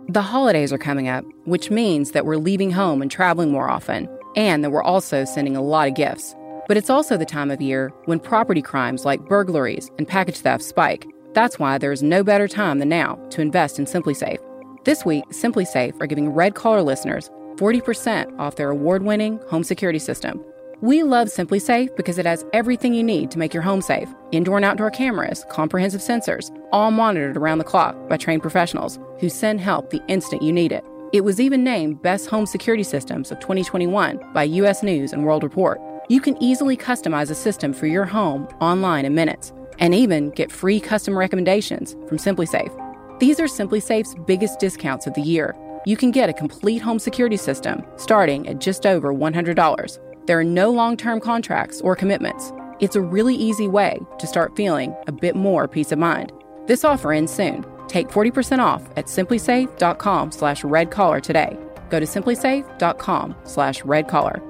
The 0.09 0.21
holidays 0.21 0.71
are 0.71 0.77
coming 0.77 1.09
up, 1.09 1.25
which 1.43 1.69
means 1.69 2.11
that 2.11 2.25
we're 2.25 2.37
leaving 2.37 2.71
home 2.71 3.01
and 3.01 3.11
traveling 3.11 3.51
more 3.51 3.69
often, 3.69 4.07
and 4.37 4.63
that 4.63 4.69
we're 4.69 4.81
also 4.81 5.25
sending 5.25 5.57
a 5.57 5.61
lot 5.61 5.89
of 5.89 5.95
gifts. 5.95 6.33
But 6.69 6.77
it's 6.77 6.89
also 6.89 7.17
the 7.17 7.25
time 7.25 7.51
of 7.51 7.61
year 7.61 7.91
when 8.05 8.21
property 8.21 8.61
crimes 8.61 9.03
like 9.03 9.25
burglaries 9.25 9.91
and 9.97 10.07
package 10.07 10.37
theft 10.37 10.63
spike. 10.63 11.05
That's 11.33 11.59
why 11.59 11.77
there 11.77 11.91
is 11.91 12.03
no 12.03 12.23
better 12.23 12.47
time 12.47 12.79
than 12.79 12.87
now 12.87 13.15
to 13.31 13.41
invest 13.41 13.79
in 13.79 13.85
SimpliSafe. 13.85 14.37
This 14.85 15.03
week, 15.03 15.25
SimpliSafe 15.31 16.01
are 16.01 16.07
giving 16.07 16.29
Red 16.29 16.55
Collar 16.55 16.83
listeners 16.83 17.29
40% 17.57 18.39
off 18.39 18.55
their 18.55 18.69
award 18.69 19.03
winning 19.03 19.41
home 19.49 19.65
security 19.65 19.99
system. 19.99 20.41
We 20.81 21.01
love 21.01 21.27
SimpliSafe 21.29 21.95
because 21.95 22.19
it 22.19 22.27
has 22.27 22.45
everything 22.53 22.93
you 22.93 23.03
need 23.03 23.31
to 23.31 23.39
make 23.39 23.51
your 23.51 23.63
home 23.63 23.81
safe 23.81 24.09
indoor 24.31 24.57
and 24.57 24.65
outdoor 24.65 24.91
cameras, 24.91 25.43
comprehensive 25.49 26.01
sensors, 26.01 26.55
all 26.71 26.91
monitored 26.91 27.35
around 27.35 27.57
the 27.57 27.63
clock 27.63 27.95
by 28.07 28.15
trained 28.15 28.43
professionals 28.43 28.99
who 29.19 29.27
send 29.27 29.59
help 29.59 29.89
the 29.89 30.03
instant 30.07 30.43
you 30.43 30.53
need 30.53 30.71
it. 30.71 30.85
It 31.13 31.21
was 31.21 31.41
even 31.41 31.63
named 31.63 32.03
Best 32.03 32.29
Home 32.29 32.45
Security 32.45 32.83
Systems 32.83 33.31
of 33.31 33.39
2021 33.39 34.19
by 34.33 34.43
US 34.43 34.83
News 34.83 35.13
and 35.13 35.25
World 35.25 35.41
Report. 35.41 35.81
You 36.09 36.21
can 36.21 36.41
easily 36.43 36.77
customize 36.77 37.31
a 37.31 37.35
system 37.35 37.73
for 37.73 37.87
your 37.87 38.05
home 38.05 38.47
online 38.61 39.05
in 39.05 39.15
minutes 39.15 39.53
and 39.79 39.95
even 39.95 40.29
get 40.29 40.51
free 40.51 40.79
custom 40.79 41.17
recommendations 41.17 41.93
from 42.07 42.19
SimpliSafe. 42.19 43.19
These 43.19 43.39
are 43.39 43.45
SimpliSafe's 43.45 44.15
biggest 44.27 44.59
discounts 44.59 45.07
of 45.07 45.15
the 45.15 45.21
year. 45.21 45.55
You 45.87 45.97
can 45.97 46.11
get 46.11 46.29
a 46.29 46.33
complete 46.33 46.83
home 46.83 46.99
security 46.99 47.37
system 47.37 47.83
starting 47.95 48.47
at 48.47 48.59
just 48.59 48.85
over 48.85 49.11
$100. 49.11 50.06
There 50.27 50.37
are 50.37 50.43
no 50.43 50.69
long 50.69 50.97
term 50.97 51.19
contracts 51.21 51.79
or 51.81 51.95
commitments. 51.95 52.51
It's 52.79 52.97
a 52.97 53.01
really 53.01 53.33
easy 53.33 53.67
way 53.67 53.99
to 54.19 54.27
start 54.27 54.55
feeling 54.55 54.93
a 55.07 55.11
bit 55.11 55.35
more 55.35 55.67
peace 55.67 55.91
of 55.91 55.99
mind. 55.99 56.31
This 56.67 56.83
offer 56.83 57.13
ends 57.13 57.33
soon. 57.33 57.65
Take 57.87 58.09
40% 58.09 58.59
off 58.59 58.83
at 58.97 59.05
simplisafe.com 59.05 60.31
slash 60.33 60.63
redcollar 60.63 61.21
today. 61.21 61.57
Go 61.89 62.01
to 62.01 62.05
simplisafe.com 62.05 63.35
slash 63.45 63.81
redcollar. 63.83 64.43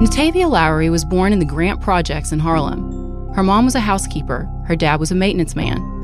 Natavia 0.00 0.48
Lowery 0.48 0.88
was 0.88 1.04
born 1.04 1.32
in 1.32 1.40
the 1.40 1.44
Grant 1.44 1.80
Projects 1.80 2.30
in 2.30 2.38
Harlem. 2.38 3.32
Her 3.34 3.42
mom 3.42 3.64
was 3.64 3.74
a 3.74 3.80
housekeeper, 3.80 4.48
her 4.66 4.76
dad 4.76 5.00
was 5.00 5.10
a 5.10 5.16
maintenance 5.16 5.56
man. 5.56 5.95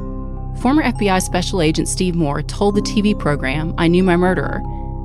Former 0.61 0.83
FBI 0.83 1.21
Special 1.21 1.61
Agent 1.61 1.89
Steve 1.89 2.15
Moore 2.15 2.43
told 2.43 2.77
the 2.77 2.83
TV 2.83 3.19
program 3.19 3.75
I 3.79 3.89
Knew 3.89 4.05
My 4.05 4.17
Murderer 4.17 4.61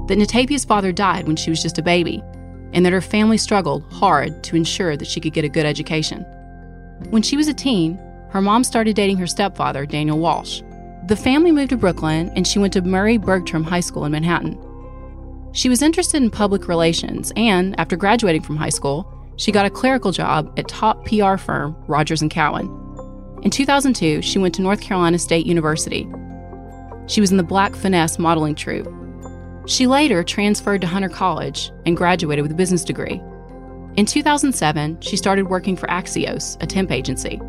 that 0.08 0.18
Natavia's 0.18 0.66
father 0.66 0.92
died 0.92 1.28
when 1.28 1.36
she 1.36 1.50
was 1.50 1.62
just 1.62 1.78
a 1.78 1.84
baby, 1.84 2.22
and 2.74 2.86
that 2.86 2.94
her 2.94 3.02
family 3.02 3.38
struggled 3.38 3.84
hard 3.92 4.44
to 4.44 4.56
ensure 4.56 4.96
that 4.96 5.08
she 5.08 5.20
could 5.20 5.34
get 5.34 5.46
a 5.46 5.50
good 5.50 5.66
education. 5.66 6.24
When 7.10 7.22
she 7.22 7.38
was 7.38 7.48
a 7.48 7.54
teen, 7.54 7.98
her 8.30 8.42
mom 8.42 8.64
started 8.64 8.96
dating 8.96 9.18
her 9.18 9.28
stepfather, 9.28 9.86
Daniel 9.86 10.20
Walsh. 10.20 10.62
The 11.08 11.16
family 11.16 11.52
moved 11.52 11.70
to 11.70 11.78
Brooklyn, 11.78 12.32
and 12.36 12.48
she 12.48 12.60
went 12.60 12.74
to 12.74 12.82
Murray 12.82 13.18
Bergtraum 13.18 13.64
High 13.64 13.80
School 13.80 14.06
in 14.06 14.12
Manhattan. 14.12 14.60
She 15.54 15.70
was 15.70 15.82
interested 15.82 16.22
in 16.22 16.30
public 16.30 16.68
relations, 16.68 17.32
and 17.36 17.80
after 17.80 17.96
graduating 17.96 18.44
from 18.44 18.58
high 18.58 18.70
school, 18.70 19.12
she 19.38 19.52
got 19.52 19.66
a 19.66 19.70
clerical 19.72 20.12
job 20.12 20.54
at 20.58 20.68
top 20.68 21.06
PR 21.06 21.38
firm 21.38 21.76
Rogers 21.88 22.22
and 22.22 22.30
Cowan. 22.30 22.68
In 23.44 23.52
2002, 23.52 24.22
she 24.22 24.40
went 24.40 24.56
to 24.56 24.62
North 24.62 24.82
Carolina 24.82 25.20
State 25.20 25.46
University. 25.46 26.08
She 27.06 27.22
was 27.22 27.32
in 27.32 27.38
the 27.38 27.44
Black 27.44 27.76
Finesse 27.76 28.18
modeling 28.18 28.56
troupe. 28.56 28.92
She 29.68 29.86
later 29.86 30.24
transferred 30.24 30.82
to 30.82 30.88
Hunter 30.88 31.10
College 31.10 31.72
and 31.86 31.96
graduated 31.96 32.42
with 32.44 32.52
a 32.52 32.56
business 32.56 32.84
degree. 32.84 33.22
In 33.96 34.06
2007, 34.06 35.02
she 35.02 35.18
started 35.18 35.50
working 35.50 35.76
for 35.76 35.88
Axios, 35.88 36.62
a 36.62 36.68
temp 36.68 36.92
agency. 36.92 37.40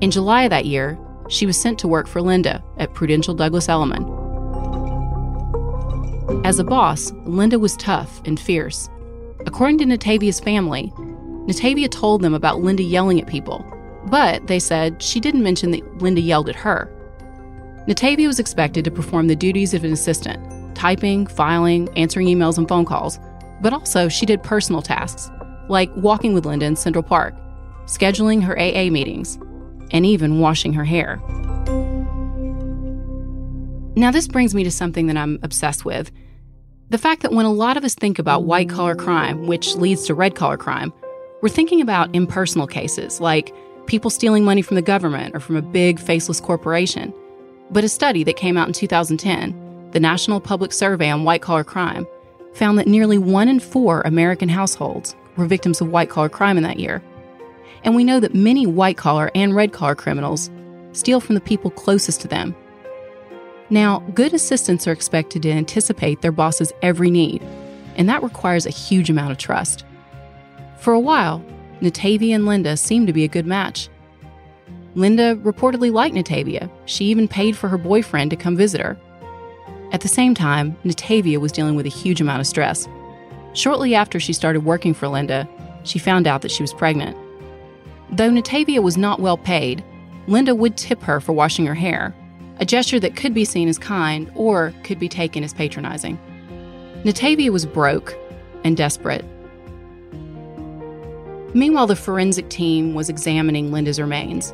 In 0.00 0.10
July 0.10 0.42
of 0.42 0.50
that 0.50 0.66
year, 0.66 0.98
she 1.28 1.46
was 1.46 1.60
sent 1.60 1.78
to 1.78 1.88
work 1.88 2.06
for 2.06 2.20
Linda 2.20 2.62
at 2.78 2.94
Prudential 2.94 3.34
Douglas 3.34 3.68
Elliman. 3.68 4.04
As 6.44 6.58
a 6.58 6.64
boss, 6.64 7.12
Linda 7.24 7.58
was 7.58 7.76
tough 7.76 8.20
and 8.26 8.38
fierce. 8.38 8.88
According 9.46 9.78
to 9.78 9.84
Natavia's 9.84 10.40
family, 10.40 10.92
Natavia 11.46 11.90
told 11.90 12.22
them 12.22 12.34
about 12.34 12.60
Linda 12.60 12.82
yelling 12.82 13.20
at 13.20 13.26
people 13.26 13.64
but 14.06 14.46
they 14.46 14.58
said 14.58 15.02
she 15.02 15.20
didn't 15.20 15.42
mention 15.42 15.70
that 15.70 15.98
Linda 15.98 16.20
yelled 16.20 16.48
at 16.48 16.56
her. 16.56 16.90
Natavia 17.88 18.26
was 18.26 18.38
expected 18.38 18.84
to 18.84 18.90
perform 18.90 19.26
the 19.26 19.36
duties 19.36 19.74
of 19.74 19.84
an 19.84 19.92
assistant 19.92 20.40
typing, 20.74 21.26
filing, 21.26 21.88
answering 21.96 22.26
emails 22.26 22.58
and 22.58 22.68
phone 22.68 22.84
calls, 22.84 23.18
but 23.62 23.72
also 23.72 24.08
she 24.08 24.26
did 24.26 24.42
personal 24.42 24.82
tasks 24.82 25.30
like 25.68 25.90
walking 25.96 26.34
with 26.34 26.44
Linda 26.44 26.66
in 26.66 26.76
Central 26.76 27.02
Park, 27.02 27.34
scheduling 27.86 28.42
her 28.42 28.58
AA 28.58 28.90
meetings, 28.90 29.38
and 29.92 30.04
even 30.04 30.40
washing 30.40 30.72
her 30.72 30.84
hair. 30.84 31.22
Now, 33.96 34.10
this 34.10 34.26
brings 34.26 34.54
me 34.54 34.64
to 34.64 34.70
something 34.70 35.06
that 35.06 35.16
I'm 35.16 35.38
obsessed 35.42 35.84
with 35.84 36.10
the 36.90 36.98
fact 36.98 37.22
that 37.22 37.32
when 37.32 37.46
a 37.46 37.52
lot 37.52 37.76
of 37.76 37.84
us 37.84 37.94
think 37.94 38.18
about 38.18 38.44
white 38.44 38.68
collar 38.68 38.94
crime, 38.94 39.46
which 39.46 39.74
leads 39.74 40.04
to 40.06 40.14
red 40.14 40.34
collar 40.34 40.56
crime, 40.56 40.92
we're 41.42 41.48
thinking 41.48 41.80
about 41.80 42.14
impersonal 42.14 42.66
cases 42.66 43.20
like 43.20 43.52
people 43.86 44.10
stealing 44.10 44.44
money 44.44 44.62
from 44.62 44.76
the 44.76 44.82
government 44.82 45.34
or 45.34 45.40
from 45.40 45.56
a 45.56 45.62
big 45.62 45.98
faceless 45.98 46.40
corporation. 46.40 47.12
But 47.70 47.84
a 47.84 47.88
study 47.88 48.24
that 48.24 48.36
came 48.36 48.56
out 48.56 48.66
in 48.66 48.74
2010, 48.74 49.90
the 49.92 50.00
National 50.00 50.40
Public 50.40 50.72
Survey 50.72 51.10
on 51.10 51.24
White 51.24 51.42
Collar 51.42 51.64
Crime, 51.64 52.06
found 52.54 52.78
that 52.78 52.86
nearly 52.86 53.18
one 53.18 53.48
in 53.48 53.60
four 53.60 54.02
American 54.02 54.48
households 54.48 55.14
were 55.36 55.46
victims 55.46 55.80
of 55.80 55.88
white 55.88 56.10
collar 56.10 56.28
crime 56.28 56.56
in 56.56 56.62
that 56.62 56.78
year. 56.78 57.02
And 57.82 57.94
we 57.94 58.04
know 58.04 58.20
that 58.20 58.34
many 58.34 58.66
white 58.66 58.96
collar 58.96 59.30
and 59.34 59.54
red 59.54 59.72
collar 59.72 59.94
criminals 59.94 60.50
steal 60.92 61.20
from 61.20 61.34
the 61.34 61.40
people 61.40 61.70
closest 61.70 62.20
to 62.22 62.28
them. 62.28 62.54
Now, 63.70 64.00
good 64.14 64.32
assistants 64.32 64.86
are 64.86 64.92
expected 64.92 65.42
to 65.42 65.50
anticipate 65.50 66.20
their 66.20 66.32
boss's 66.32 66.72
every 66.82 67.10
need, 67.10 67.42
and 67.96 68.08
that 68.08 68.22
requires 68.22 68.66
a 68.66 68.70
huge 68.70 69.10
amount 69.10 69.32
of 69.32 69.38
trust. 69.38 69.84
For 70.78 70.92
a 70.92 71.00
while, 71.00 71.44
Natavia 71.80 72.34
and 72.34 72.46
Linda 72.46 72.76
seemed 72.76 73.06
to 73.06 73.12
be 73.12 73.24
a 73.24 73.28
good 73.28 73.46
match. 73.46 73.88
Linda 74.94 75.34
reportedly 75.36 75.92
liked 75.92 76.14
Natavia. 76.14 76.70
She 76.86 77.06
even 77.06 77.26
paid 77.26 77.56
for 77.56 77.68
her 77.68 77.78
boyfriend 77.78 78.30
to 78.30 78.36
come 78.36 78.56
visit 78.56 78.80
her. 78.80 78.96
At 79.92 80.00
the 80.00 80.08
same 80.08 80.34
time, 80.34 80.76
Natavia 80.84 81.38
was 81.38 81.52
dealing 81.52 81.74
with 81.74 81.86
a 81.86 81.90
huge 81.90 82.20
amount 82.20 82.40
of 82.40 82.46
stress. 82.46 82.88
Shortly 83.52 83.94
after 83.94 84.18
she 84.18 84.32
started 84.32 84.64
working 84.64 84.94
for 84.94 85.08
Linda, 85.08 85.48
she 85.84 85.98
found 85.98 86.26
out 86.26 86.42
that 86.42 86.50
she 86.50 86.62
was 86.62 86.72
pregnant. 86.72 87.16
Though 88.10 88.30
Natavia 88.30 88.82
was 88.82 88.96
not 88.96 89.20
well 89.20 89.36
paid, 89.36 89.84
Linda 90.26 90.54
would 90.54 90.76
tip 90.76 91.02
her 91.02 91.20
for 91.20 91.32
washing 91.32 91.66
her 91.66 91.74
hair, 91.74 92.14
a 92.58 92.64
gesture 92.64 93.00
that 93.00 93.16
could 93.16 93.34
be 93.34 93.44
seen 93.44 93.68
as 93.68 93.78
kind 93.78 94.30
or 94.34 94.72
could 94.84 94.98
be 94.98 95.08
taken 95.08 95.44
as 95.44 95.52
patronizing. 95.52 96.18
Natavia 97.04 97.50
was 97.50 97.66
broke 97.66 98.16
and 98.62 98.76
desperate. 98.76 99.24
Meanwhile, 101.54 101.86
the 101.86 101.96
forensic 101.96 102.50
team 102.50 102.94
was 102.94 103.08
examining 103.08 103.70
Linda's 103.70 104.00
remains. 104.00 104.52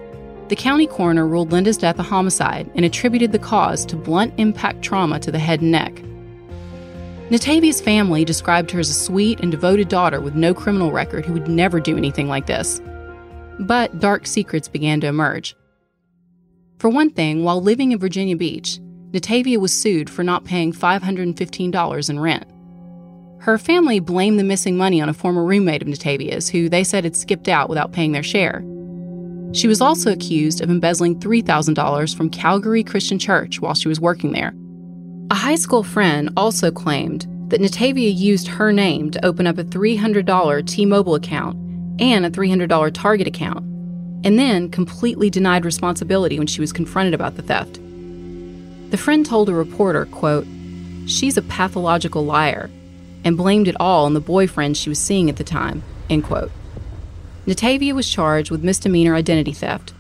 The 0.49 0.57
county 0.57 0.87
coroner 0.87 1.27
ruled 1.27 1.53
Linda's 1.53 1.79
death 1.79 1.99
a 1.99 2.03
homicide 2.03 2.71
and 2.75 2.85
attributed 2.85 3.33
the 3.33 3.39
cause 3.39 3.87
to 3.87 3.97
blunt 3.97 4.35
impact 4.37 4.83
trauma 4.83 5.19
to 5.21 5.33
the 5.33 5.39
head 5.39 5.63
and 5.63 5.73
neck. 5.73 6.03
Natavia's 7.31 7.81
family 7.81 8.25
described 8.25 8.71
her 8.73 8.81
as 8.81 8.91
a 8.91 8.95
sweet 8.95 9.41
and 9.41 9.51
devoted 9.51 9.89
daughter 9.89 10.21
with 10.21 10.35
no 10.35 10.53
criminal 10.53 10.91
record 10.91 11.25
who 11.25 11.33
would 11.33 11.49
never 11.49 11.81
do 11.81 11.97
anything 11.97 12.29
like 12.29 12.47
this. 12.47 12.83
But 13.61 14.01
dark 14.01 14.27
secrets 14.27 14.69
began 14.69 15.01
to 15.01 15.07
emerge. 15.07 15.55
For 16.79 16.91
one 16.91 17.11
thing, 17.11 17.45
while 17.45 17.63
living 17.63 17.93
in 17.93 17.99
Virginia 17.99 18.37
Beach, 18.37 18.81
Natavia 19.13 19.59
was 19.59 19.73
sued 19.73 20.11
for 20.11 20.25
not 20.25 20.45
paying 20.45 20.73
$515 20.73 22.11
in 22.11 22.21
rent. 22.21 22.45
Her 23.41 23.57
family 23.57 24.01
blamed 24.01 24.39
the 24.39 24.45
missing 24.45 24.77
money 24.77 25.01
on 25.01 25.09
a 25.09 25.15
former 25.15 25.43
roommate 25.43 25.81
of 25.81 25.89
Natavia's, 25.89 26.51
who 26.51 26.69
they 26.69 26.85
said 26.85 27.05
had 27.05 27.17
skipped 27.17 27.49
out 27.49 27.71
without 27.71 27.91
paying 27.91 28.13
their 28.13 28.23
share. 28.23 28.63
She 29.53 29.67
was 29.67 29.81
also 29.81 30.13
accused 30.13 30.61
of 30.61 30.69
embezzling 30.69 31.19
$3,000 31.19 32.15
from 32.15 32.29
Calvary 32.29 32.85
Christian 32.85 33.19
Church 33.19 33.59
while 33.59 33.73
she 33.73 33.89
was 33.89 33.99
working 33.99 34.33
there. 34.33 34.53
A 35.31 35.35
high 35.35 35.55
school 35.55 35.83
friend 35.83 36.29
also 36.37 36.71
claimed 36.71 37.27
that 37.49 37.63
Natavia 37.63 38.15
used 38.15 38.47
her 38.47 38.73
name 38.73 39.11
to 39.11 39.25
open 39.25 39.47
up 39.47 39.57
a 39.57 39.65
$300 39.65 40.67
T 40.67 40.85
Mobile 40.85 41.15
account 41.15 41.57
and 41.99 42.27
a 42.27 42.31
$300 42.31 42.93
Target 42.93 43.27
account, 43.27 43.65
and 44.23 44.39
then 44.39 44.71
completely 44.71 45.31
denied 45.31 45.65
responsibility 45.65 46.39
when 46.39 46.47
she 46.47 46.61
was 46.61 46.75
confronted 46.75 47.15
about 47.15 47.37
the 47.37 47.43
theft. 47.43 47.81
The 48.91 48.99
friend 48.99 49.25
told 49.25 49.49
a 49.49 49.55
reporter, 49.55 50.05
quote, 50.07 50.47
She's 51.07 51.39
a 51.39 51.43
pathological 51.43 52.27
liar 52.27 52.71
and 53.25 53.37
blamed 53.37 53.69
it 53.69 53.77
all 53.79 54.05
on 54.05 54.15
the 54.15 54.21
boyfriend 54.21 54.77
she 54.77 54.89
was 54.89 54.99
seeing 54.99 55.29
at 55.29 55.37
the 55.37 55.45
time. 55.45 55.83
End 56.09 56.25
quote. 56.25 56.51
Natavia 57.47 57.95
was 57.95 58.09
charged 58.09 58.51
with 58.51 58.65
misdemeanor 58.65 59.15
identity 59.15 59.53
theft, 59.53 59.93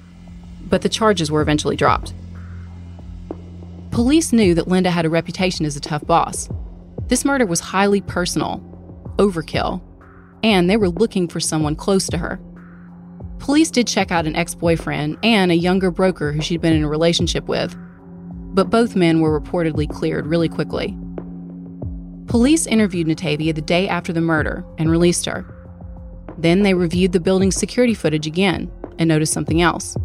but 0.62 0.83
the 0.83 0.89
charges 0.89 1.31
were 1.31 1.43
eventually 1.43 1.77
dropped. 1.77 2.15
Police 3.91 4.33
knew 4.33 4.55
that 4.55 4.69
Linda 4.69 4.91
had 4.91 5.05
a 5.05 5.11
reputation 5.11 5.67
as 5.67 5.77
a 5.77 5.81
tough 5.81 6.07
boss. 6.07 6.49
This 7.09 7.25
murder 7.25 7.45
was 7.47 7.61
highly 7.61 8.00
personal, 8.00 8.62
overkill, 9.17 9.83
and 10.43 10.71
they 10.71 10.77
were 10.77 10.89
looking 10.89 11.27
for 11.27 11.41
someone 11.41 11.75
close 11.75 12.07
to 12.09 12.19
her. 12.19 12.41
Police 13.41 13.71
did 13.71 13.89
check 13.89 14.12
out 14.12 14.27
an 14.27 14.37
ex 14.37 14.55
boyfriend 14.55 15.19
and 15.23 15.50
a 15.50 15.57
younger 15.57 15.91
broker 15.91 16.31
who 16.31 16.41
she'd 16.41 16.61
been 16.61 16.75
in 16.75 16.85
a 16.85 16.89
relationship 16.89 17.49
with, 17.49 17.77
but 18.55 18.71
both 18.71 18.95
men 18.95 19.21
were 19.21 19.39
reportedly 19.39 19.91
cleared 19.91 20.27
really 20.27 20.49
quickly. 20.49 20.97
Police 22.31 22.69
interviewed 22.69 23.09
Natavia 23.09 23.53
the 23.53 23.61
day 23.61 23.89
after 23.89 24.13
the 24.13 24.21
murder 24.21 24.65
and 24.79 24.89
released 24.89 25.27
her. 25.27 25.45
Then 26.39 26.63
they 26.63 26.75
reviewed 26.75 27.11
the 27.11 27.19
building's 27.19 27.57
security 27.57 27.93
footage 27.93 28.25
again 28.25 28.71
and 29.01 29.09
noticed 29.09 29.33
something 29.33 29.61
else. 29.61 29.97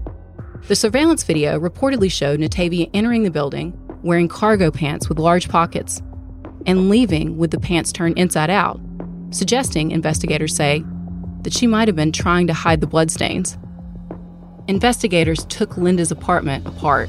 The 0.67 0.75
surveillance 0.75 1.23
video 1.23 1.59
reportedly 1.59 2.11
showed 2.11 2.39
Natavia 2.39 2.89
entering 2.95 3.21
the 3.21 3.29
building 3.29 3.79
wearing 4.01 4.27
cargo 4.27 4.71
pants 4.71 5.07
with 5.07 5.19
large 5.19 5.49
pockets 5.49 6.01
and 6.65 6.89
leaving 6.89 7.37
with 7.37 7.51
the 7.51 7.59
pants 7.59 7.91
turned 7.91 8.17
inside 8.17 8.49
out, 8.49 8.81
suggesting, 9.29 9.91
investigators 9.91 10.55
say, 10.55 10.83
that 11.41 11.53
she 11.53 11.67
might 11.67 11.87
have 11.87 11.95
been 11.95 12.11
trying 12.11 12.47
to 12.47 12.53
hide 12.55 12.81
the 12.81 12.87
bloodstains. 12.87 13.55
Investigators 14.67 15.45
took 15.45 15.77
Linda's 15.77 16.09
apartment 16.09 16.65
apart. 16.65 17.07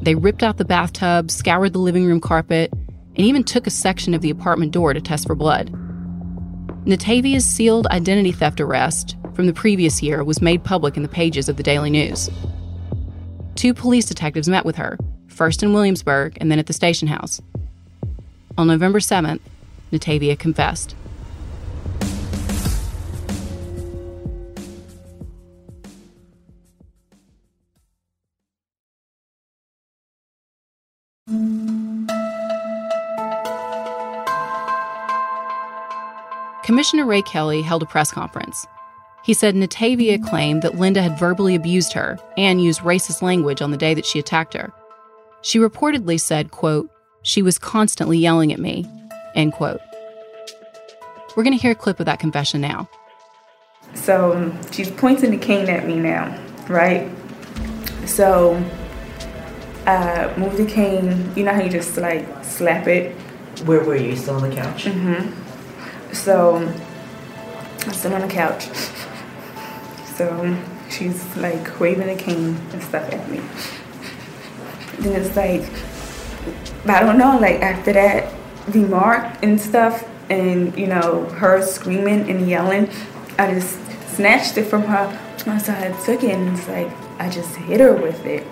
They 0.00 0.14
ripped 0.14 0.42
out 0.42 0.56
the 0.56 0.64
bathtub, 0.64 1.30
scoured 1.30 1.74
the 1.74 1.80
living 1.80 2.06
room 2.06 2.18
carpet, 2.18 2.72
and 3.16 3.26
even 3.26 3.44
took 3.44 3.66
a 3.66 3.70
section 3.70 4.14
of 4.14 4.22
the 4.22 4.30
apartment 4.30 4.72
door 4.72 4.92
to 4.92 5.00
test 5.00 5.26
for 5.26 5.34
blood. 5.34 5.72
Natavia's 6.84 7.46
sealed 7.46 7.86
identity 7.88 8.32
theft 8.32 8.60
arrest 8.60 9.16
from 9.34 9.46
the 9.46 9.52
previous 9.52 10.02
year 10.02 10.22
was 10.22 10.42
made 10.42 10.64
public 10.64 10.96
in 10.96 11.02
the 11.02 11.08
pages 11.08 11.48
of 11.48 11.56
the 11.56 11.62
Daily 11.62 11.90
News. 11.90 12.30
Two 13.54 13.72
police 13.72 14.06
detectives 14.06 14.48
met 14.48 14.64
with 14.64 14.76
her, 14.76 14.98
first 15.28 15.62
in 15.62 15.72
Williamsburg 15.72 16.36
and 16.40 16.50
then 16.50 16.58
at 16.58 16.66
the 16.66 16.72
station 16.72 17.08
house. 17.08 17.40
On 18.58 18.66
November 18.66 19.00
7th, 19.00 19.40
Natavia 19.92 20.38
confessed. 20.38 20.94
Commissioner 36.64 37.04
Ray 37.04 37.20
Kelly 37.20 37.60
held 37.60 37.82
a 37.82 37.86
press 37.86 38.10
conference. 38.10 38.66
He 39.22 39.34
said 39.34 39.54
Natavia 39.54 40.22
claimed 40.26 40.62
that 40.62 40.76
Linda 40.76 41.02
had 41.02 41.18
verbally 41.18 41.54
abused 41.54 41.92
her 41.92 42.18
and 42.38 42.64
used 42.64 42.80
racist 42.80 43.20
language 43.20 43.60
on 43.60 43.70
the 43.70 43.76
day 43.76 43.92
that 43.92 44.06
she 44.06 44.18
attacked 44.18 44.54
her. 44.54 44.72
She 45.42 45.58
reportedly 45.58 46.18
said, 46.18 46.52
quote, 46.52 46.90
she 47.20 47.42
was 47.42 47.58
constantly 47.58 48.16
yelling 48.16 48.50
at 48.50 48.58
me, 48.58 48.86
end 49.34 49.52
quote. 49.52 49.80
We're 51.36 51.42
going 51.42 51.54
to 51.54 51.60
hear 51.60 51.72
a 51.72 51.74
clip 51.74 52.00
of 52.00 52.06
that 52.06 52.18
confession 52.18 52.62
now. 52.62 52.88
So 53.92 54.50
she's 54.70 54.90
pointing 54.90 55.32
the 55.32 55.38
cane 55.38 55.68
at 55.68 55.86
me 55.86 55.96
now, 55.96 56.42
right? 56.68 57.10
So 58.06 58.54
uh, 59.86 60.32
move 60.38 60.56
the 60.56 60.64
cane. 60.64 61.30
You 61.36 61.44
know 61.44 61.52
how 61.52 61.60
you 61.60 61.68
just 61.68 61.98
like 61.98 62.26
slap 62.42 62.86
it? 62.86 63.14
Where 63.66 63.84
were 63.84 63.96
you? 63.96 64.16
Still 64.16 64.36
on 64.36 64.48
the 64.48 64.56
couch? 64.56 64.84
Mm-hmm. 64.86 65.43
So 66.14 66.56
I'm 66.56 67.92
still 67.92 68.14
on 68.14 68.22
the 68.22 68.28
couch. 68.28 68.68
So 70.14 70.56
she's 70.88 71.36
like 71.36 71.80
waving 71.80 72.08
a 72.08 72.14
cane 72.14 72.56
and 72.72 72.80
stuff 72.84 73.12
at 73.12 73.28
me. 73.28 73.40
Then 75.00 75.20
it's 75.20 75.34
like, 75.34 75.68
I 76.86 77.00
don't 77.00 77.18
know, 77.18 77.36
like 77.36 77.60
after 77.60 77.92
that 77.94 78.32
remark 78.68 79.42
and 79.42 79.60
stuff, 79.60 80.08
and 80.30 80.76
you 80.78 80.86
know, 80.86 81.24
her 81.30 81.62
screaming 81.62 82.30
and 82.30 82.48
yelling, 82.48 82.88
I 83.38 83.52
just 83.54 83.76
snatched 84.14 84.56
it 84.56 84.66
from 84.66 84.82
her. 84.82 85.20
So 85.58 85.72
I 85.72 85.90
took 86.04 86.22
it 86.22 86.30
and 86.30 86.56
it's 86.56 86.68
like, 86.68 86.90
I 87.18 87.28
just 87.28 87.56
hit 87.56 87.80
her 87.80 87.92
with 87.92 88.24
it. 88.24 88.46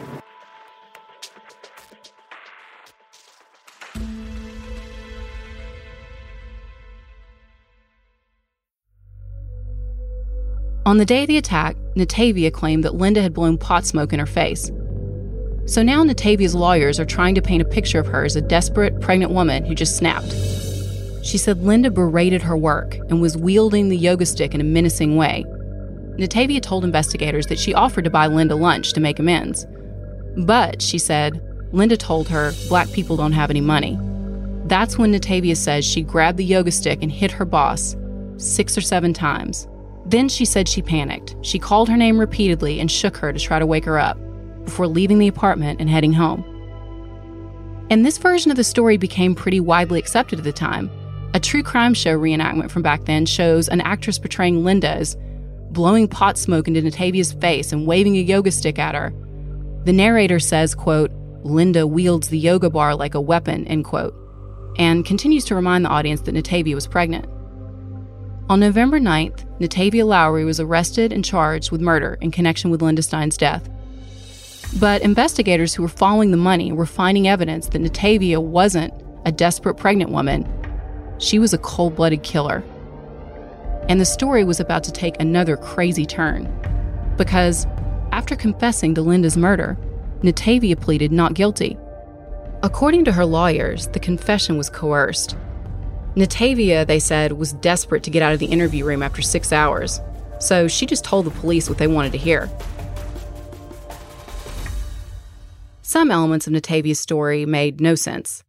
On 10.93 10.99
the 10.99 11.07
day 11.07 11.23
of 11.23 11.29
the 11.29 11.39
attack, 11.39 11.75
Natavia 11.97 12.53
claimed 12.53 12.85
that 12.85 12.97
Linda 12.97 13.23
had 13.23 13.33
blown 13.33 13.57
pot 13.57 13.87
smoke 13.87 14.13
in 14.13 14.19
her 14.19 14.27
face. 14.27 14.71
So 15.65 15.83
now 15.83 16.05
Natavia's 16.05 16.55
lawyers 16.55 17.01
are 17.01 17.07
trying 17.07 17.35
to 17.35 17.41
paint 17.41 17.63
a 17.63 17.65
picture 17.65 17.99
of 17.99 18.07
her 18.09 18.27
as 18.27 18.37
a 18.37 18.43
desperate, 18.43 19.01
pregnant 19.01 19.33
woman 19.33 19.65
who 19.65 19.75
just 19.75 19.97
snapped. 19.97 20.31
She 21.25 21.39
said 21.39 21.63
Linda 21.63 21.91
berated 21.91 22.43
her 22.43 22.59
work 22.59 22.97
and 23.09 23.23
was 23.23 23.39
wielding 23.39 23.89
the 23.89 23.97
yoga 23.97 24.27
stick 24.27 24.55
in 24.55 24.61
a 24.61 24.65
menacing 24.65 25.17
way. 25.17 25.47
Natavia 26.19 26.61
told 26.61 26.85
investigators 26.85 27.47
that 27.47 27.59
she 27.59 27.73
offered 27.73 28.05
to 28.05 28.11
buy 28.11 28.27
Linda 28.27 28.55
lunch 28.55 28.93
to 28.93 29.01
make 29.01 29.19
amends. 29.19 29.67
But, 30.37 30.83
she 30.83 30.99
said, 30.99 31.41
Linda 31.73 31.97
told 31.97 32.29
her 32.29 32.53
black 32.69 32.93
people 32.93 33.17
don't 33.17 33.33
have 33.33 33.49
any 33.49 33.63
money. 33.63 33.99
That's 34.67 34.99
when 34.99 35.11
Natavia 35.11 35.57
says 35.57 35.87
she 35.87 36.03
grabbed 36.03 36.37
the 36.37 36.45
yoga 36.45 36.71
stick 36.71 36.99
and 37.01 37.11
hit 37.11 37.31
her 37.31 37.47
boss 37.47 37.97
six 38.37 38.77
or 38.77 38.83
seven 38.83 39.15
times. 39.15 39.67
Then 40.07 40.29
she 40.29 40.45
said 40.45 40.69
she 40.69 40.83
panicked. 40.83 41.37
She 41.43 41.59
called 41.59 41.89
her 41.89 41.97
name 41.97 42.19
repeatedly 42.19 42.81
and 42.81 42.91
shook 42.91 43.17
her 43.19 43.33
to 43.33 43.39
try 43.39 43.59
to 43.59 43.67
wake 43.67 43.85
her 43.85 43.99
up 43.99 44.19
before 44.65 44.87
leaving 44.87 45.19
the 45.19 45.29
apartment 45.29 45.81
and 45.81 45.89
heading 45.89 46.13
home. 46.13 46.45
And 47.91 48.07
this 48.07 48.19
version 48.19 48.51
of 48.51 48.57
the 48.57 48.65
story 48.65 48.97
became 48.97 49.35
pretty 49.35 49.61
widely 49.61 49.99
accepted 49.99 50.39
at 50.39 50.45
the 50.45 50.53
time. 50.53 50.91
A 51.35 51.41
true 51.41 51.63
crime 51.63 51.95
show 51.95 52.19
reenactment 52.19 52.71
from 52.71 52.83
back 52.83 53.05
then 53.05 53.27
shows 53.27 53.69
an 53.69 53.81
actress 53.81 54.19
portraying 54.19 54.65
Linda 54.65 54.91
as 54.91 55.17
blowing 55.71 56.09
pot 56.09 56.37
smoke 56.37 56.69
into 56.69 56.83
Natavia's 56.83 57.33
face 57.33 57.73
and 57.73 57.87
waving 57.87 58.17
a 58.17 58.21
yoga 58.21 58.51
stick 58.51 58.79
at 58.79 58.95
her. 58.95 59.13
The 59.85 59.93
narrator 59.93 60.39
says, 60.39 60.75
quote, 60.75 61.11
Linda 61.43 61.87
wields 61.87 62.29
the 62.29 62.39
yoga 62.39 62.71
bar 62.71 62.95
like 62.95 63.15
a 63.15 63.21
weapon, 63.21 63.67
end 63.67 63.85
quote, 63.85 64.15
and 64.79 65.05
continues 65.05 65.45
to 65.47 65.55
remind 65.55 65.85
the 65.85 65.91
audience 65.91 66.21
that 66.23 66.35
Natavia 66.35 66.75
was 66.75 66.87
pregnant. 66.87 67.27
On 68.53 68.61
November 68.61 69.01
9th, 69.01 69.47
Natavia 69.61 70.05
Lowery 70.05 70.45
was 70.45 70.61
arrested 70.61 71.11
and 71.11 71.25
charged 71.25 71.71
with 71.71 71.81
murder 71.81 72.19
in 72.21 72.31
connection 72.31 72.71
with 72.71 72.83
Linda 72.83 73.01
Stein's 73.01 73.39
death. 73.39 73.67
But 74.79 75.01
investigators 75.01 75.73
who 75.73 75.81
were 75.81 75.89
following 75.89 76.33
the 76.33 76.37
money 76.37 76.71
were 76.71 76.85
finding 76.85 77.27
evidence 77.27 77.69
that 77.69 77.81
Natavia 77.81 78.43
wasn't 78.43 78.93
a 79.25 79.33
desperate 79.33 79.77
pregnant 79.77 80.11
woman. 80.11 80.47
She 81.17 81.39
was 81.39 81.55
a 81.55 81.59
cold 81.59 81.97
blooded 81.97 82.25
killer. 82.25 82.63
And 83.89 83.99
the 83.99 84.05
story 84.05 84.45
was 84.45 84.61
about 84.61 84.85
to 84.85 84.93
take 84.93 85.19
another 85.19 85.57
crazy 85.57 86.05
turn. 86.05 86.45
Because 87.17 87.67
after 88.13 88.37
confessing 88.37 88.95
to 88.97 89.01
Linda's 89.01 89.39
murder, 89.39 89.79
Natavia 90.21 90.79
pleaded 90.79 91.11
not 91.11 91.33
guilty. 91.33 91.79
According 92.63 93.07
to 93.07 93.13
her 93.13 93.25
lawyers, 93.25 93.87
the 93.89 93.99
confession 93.99 94.59
was 94.59 94.69
coerced. 94.69 95.39
Natavia, 96.17 96.87
they 96.87 96.99
said, 96.99 97.33
was 97.33 97.55
desperate 97.55 98.03
to 98.03 98.11
get 98.11 98.23
out 98.23 98.33
of 98.35 98.39
the 98.39 98.47
interview 98.47 98.85
room 98.85 99.03
after 99.03 99.23
six 99.23 99.53
hours, 99.53 100.01
so 100.39 100.69
she 100.69 100.85
just 100.85 101.05
told 101.05 101.25
the 101.25 101.31
police 101.31 101.69
what 101.69 101.79
they 101.79 101.87
wanted 101.87 102.13
to 102.13 102.19
hear. 102.19 102.51
Some 105.81 106.11
elements 106.11 106.47
of 106.47 106.53
Natavia's 106.53 107.01
story 107.01 107.47
made 107.47 107.81
no 107.81 107.95
sense. 107.95 108.43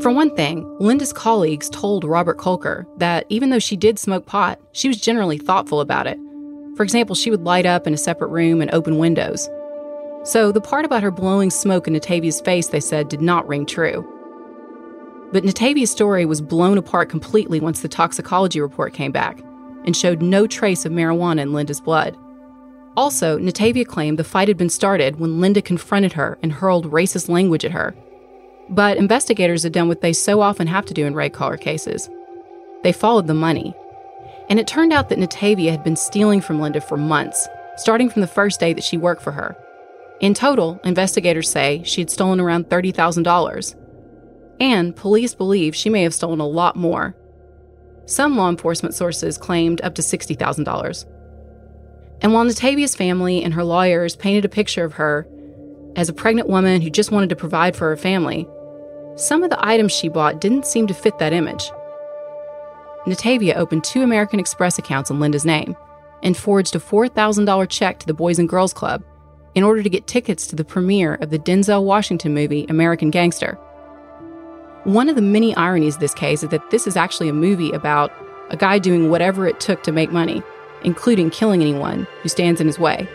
For 0.00 0.10
one 0.10 0.34
thing, 0.36 0.64
Linda's 0.78 1.12
colleagues 1.12 1.68
told 1.68 2.04
Robert 2.04 2.38
Kolker 2.38 2.86
that 2.98 3.26
even 3.28 3.50
though 3.50 3.58
she 3.58 3.76
did 3.76 3.98
smoke 3.98 4.26
pot, 4.26 4.60
she 4.72 4.88
was 4.88 5.00
generally 5.00 5.38
thoughtful 5.38 5.80
about 5.80 6.06
it. 6.06 6.18
For 6.76 6.82
example, 6.82 7.14
she 7.14 7.30
would 7.30 7.42
light 7.42 7.66
up 7.66 7.86
in 7.86 7.94
a 7.94 7.98
separate 7.98 8.28
room 8.28 8.60
and 8.60 8.72
open 8.72 8.98
windows. 8.98 9.50
So 10.24 10.52
the 10.52 10.60
part 10.60 10.84
about 10.84 11.02
her 11.02 11.10
blowing 11.10 11.50
smoke 11.50 11.88
in 11.88 11.94
Natavia's 11.94 12.40
face, 12.40 12.68
they 12.68 12.80
said, 12.80 13.08
did 13.08 13.20
not 13.20 13.46
ring 13.48 13.66
true. 13.66 14.08
But 15.32 15.44
Natavia's 15.44 15.90
story 15.90 16.26
was 16.26 16.40
blown 16.40 16.78
apart 16.78 17.08
completely 17.08 17.58
once 17.58 17.80
the 17.80 17.88
toxicology 17.88 18.60
report 18.60 18.92
came 18.92 19.12
back 19.12 19.42
and 19.84 19.96
showed 19.96 20.22
no 20.22 20.46
trace 20.46 20.84
of 20.84 20.92
marijuana 20.92 21.40
in 21.40 21.52
Linda's 21.52 21.80
blood. 21.80 22.16
Also, 22.96 23.38
Natavia 23.38 23.86
claimed 23.86 24.18
the 24.18 24.24
fight 24.24 24.48
had 24.48 24.58
been 24.58 24.68
started 24.68 25.18
when 25.18 25.40
Linda 25.40 25.62
confronted 25.62 26.12
her 26.12 26.38
and 26.42 26.52
hurled 26.52 26.90
racist 26.90 27.28
language 27.28 27.64
at 27.64 27.72
her. 27.72 27.94
But 28.68 28.98
investigators 28.98 29.62
had 29.62 29.72
done 29.72 29.88
what 29.88 30.02
they 30.02 30.12
so 30.12 30.42
often 30.42 30.66
have 30.66 30.84
to 30.86 30.94
do 30.94 31.06
in 31.06 31.14
red 31.14 31.32
collar 31.32 31.56
cases 31.56 32.10
they 32.82 32.92
followed 32.92 33.26
the 33.26 33.34
money. 33.34 33.74
And 34.50 34.58
it 34.58 34.66
turned 34.66 34.92
out 34.92 35.08
that 35.08 35.18
Natavia 35.18 35.70
had 35.70 35.84
been 35.84 35.96
stealing 35.96 36.40
from 36.40 36.60
Linda 36.60 36.80
for 36.80 36.96
months, 36.96 37.48
starting 37.76 38.10
from 38.10 38.22
the 38.22 38.28
first 38.28 38.60
day 38.60 38.72
that 38.72 38.84
she 38.84 38.96
worked 38.96 39.22
for 39.22 39.32
her. 39.32 39.56
In 40.20 40.34
total, 40.34 40.80
investigators 40.84 41.48
say 41.48 41.82
she 41.84 42.00
had 42.00 42.10
stolen 42.10 42.40
around 42.40 42.68
$30,000. 42.68 43.74
And 44.62 44.94
police 44.94 45.34
believe 45.34 45.74
she 45.74 45.90
may 45.90 46.04
have 46.04 46.14
stolen 46.14 46.38
a 46.38 46.46
lot 46.46 46.76
more. 46.76 47.16
Some 48.06 48.36
law 48.36 48.48
enforcement 48.48 48.94
sources 48.94 49.36
claimed 49.36 49.80
up 49.80 49.96
to 49.96 50.02
$60,000. 50.02 51.04
And 52.20 52.32
while 52.32 52.44
Natavia's 52.44 52.94
family 52.94 53.42
and 53.42 53.52
her 53.54 53.64
lawyers 53.64 54.14
painted 54.14 54.44
a 54.44 54.48
picture 54.48 54.84
of 54.84 54.92
her 54.92 55.26
as 55.96 56.08
a 56.08 56.12
pregnant 56.12 56.48
woman 56.48 56.80
who 56.80 56.90
just 56.90 57.10
wanted 57.10 57.28
to 57.30 57.36
provide 57.36 57.74
for 57.74 57.88
her 57.88 57.96
family, 57.96 58.46
some 59.16 59.42
of 59.42 59.50
the 59.50 59.66
items 59.66 59.90
she 59.90 60.08
bought 60.08 60.40
didn't 60.40 60.64
seem 60.64 60.86
to 60.86 60.94
fit 60.94 61.18
that 61.18 61.32
image. 61.32 61.68
Natavia 63.04 63.56
opened 63.56 63.82
two 63.82 64.02
American 64.02 64.38
Express 64.38 64.78
accounts 64.78 65.10
in 65.10 65.18
Linda's 65.18 65.44
name 65.44 65.74
and 66.22 66.36
forged 66.36 66.76
a 66.76 66.78
$4,000 66.78 67.68
check 67.68 67.98
to 67.98 68.06
the 68.06 68.14
Boys 68.14 68.38
and 68.38 68.48
Girls 68.48 68.72
Club 68.72 69.02
in 69.56 69.64
order 69.64 69.82
to 69.82 69.90
get 69.90 70.06
tickets 70.06 70.46
to 70.46 70.54
the 70.54 70.64
premiere 70.64 71.16
of 71.16 71.30
the 71.30 71.38
Denzel 71.40 71.82
Washington 71.82 72.32
movie 72.32 72.64
American 72.68 73.10
Gangster. 73.10 73.58
One 74.84 75.08
of 75.08 75.14
the 75.14 75.22
many 75.22 75.54
ironies 75.54 75.94
of 75.94 76.00
this 76.00 76.14
case 76.14 76.42
is 76.42 76.48
that 76.48 76.70
this 76.70 76.88
is 76.88 76.96
actually 76.96 77.28
a 77.28 77.32
movie 77.32 77.70
about 77.70 78.12
a 78.50 78.56
guy 78.56 78.80
doing 78.80 79.10
whatever 79.10 79.46
it 79.46 79.60
took 79.60 79.84
to 79.84 79.92
make 79.92 80.10
money, 80.10 80.42
including 80.82 81.30
killing 81.30 81.60
anyone 81.60 82.08
who 82.22 82.28
stands 82.28 82.60
in 82.60 82.66
his 82.66 82.80
way. 82.80 83.06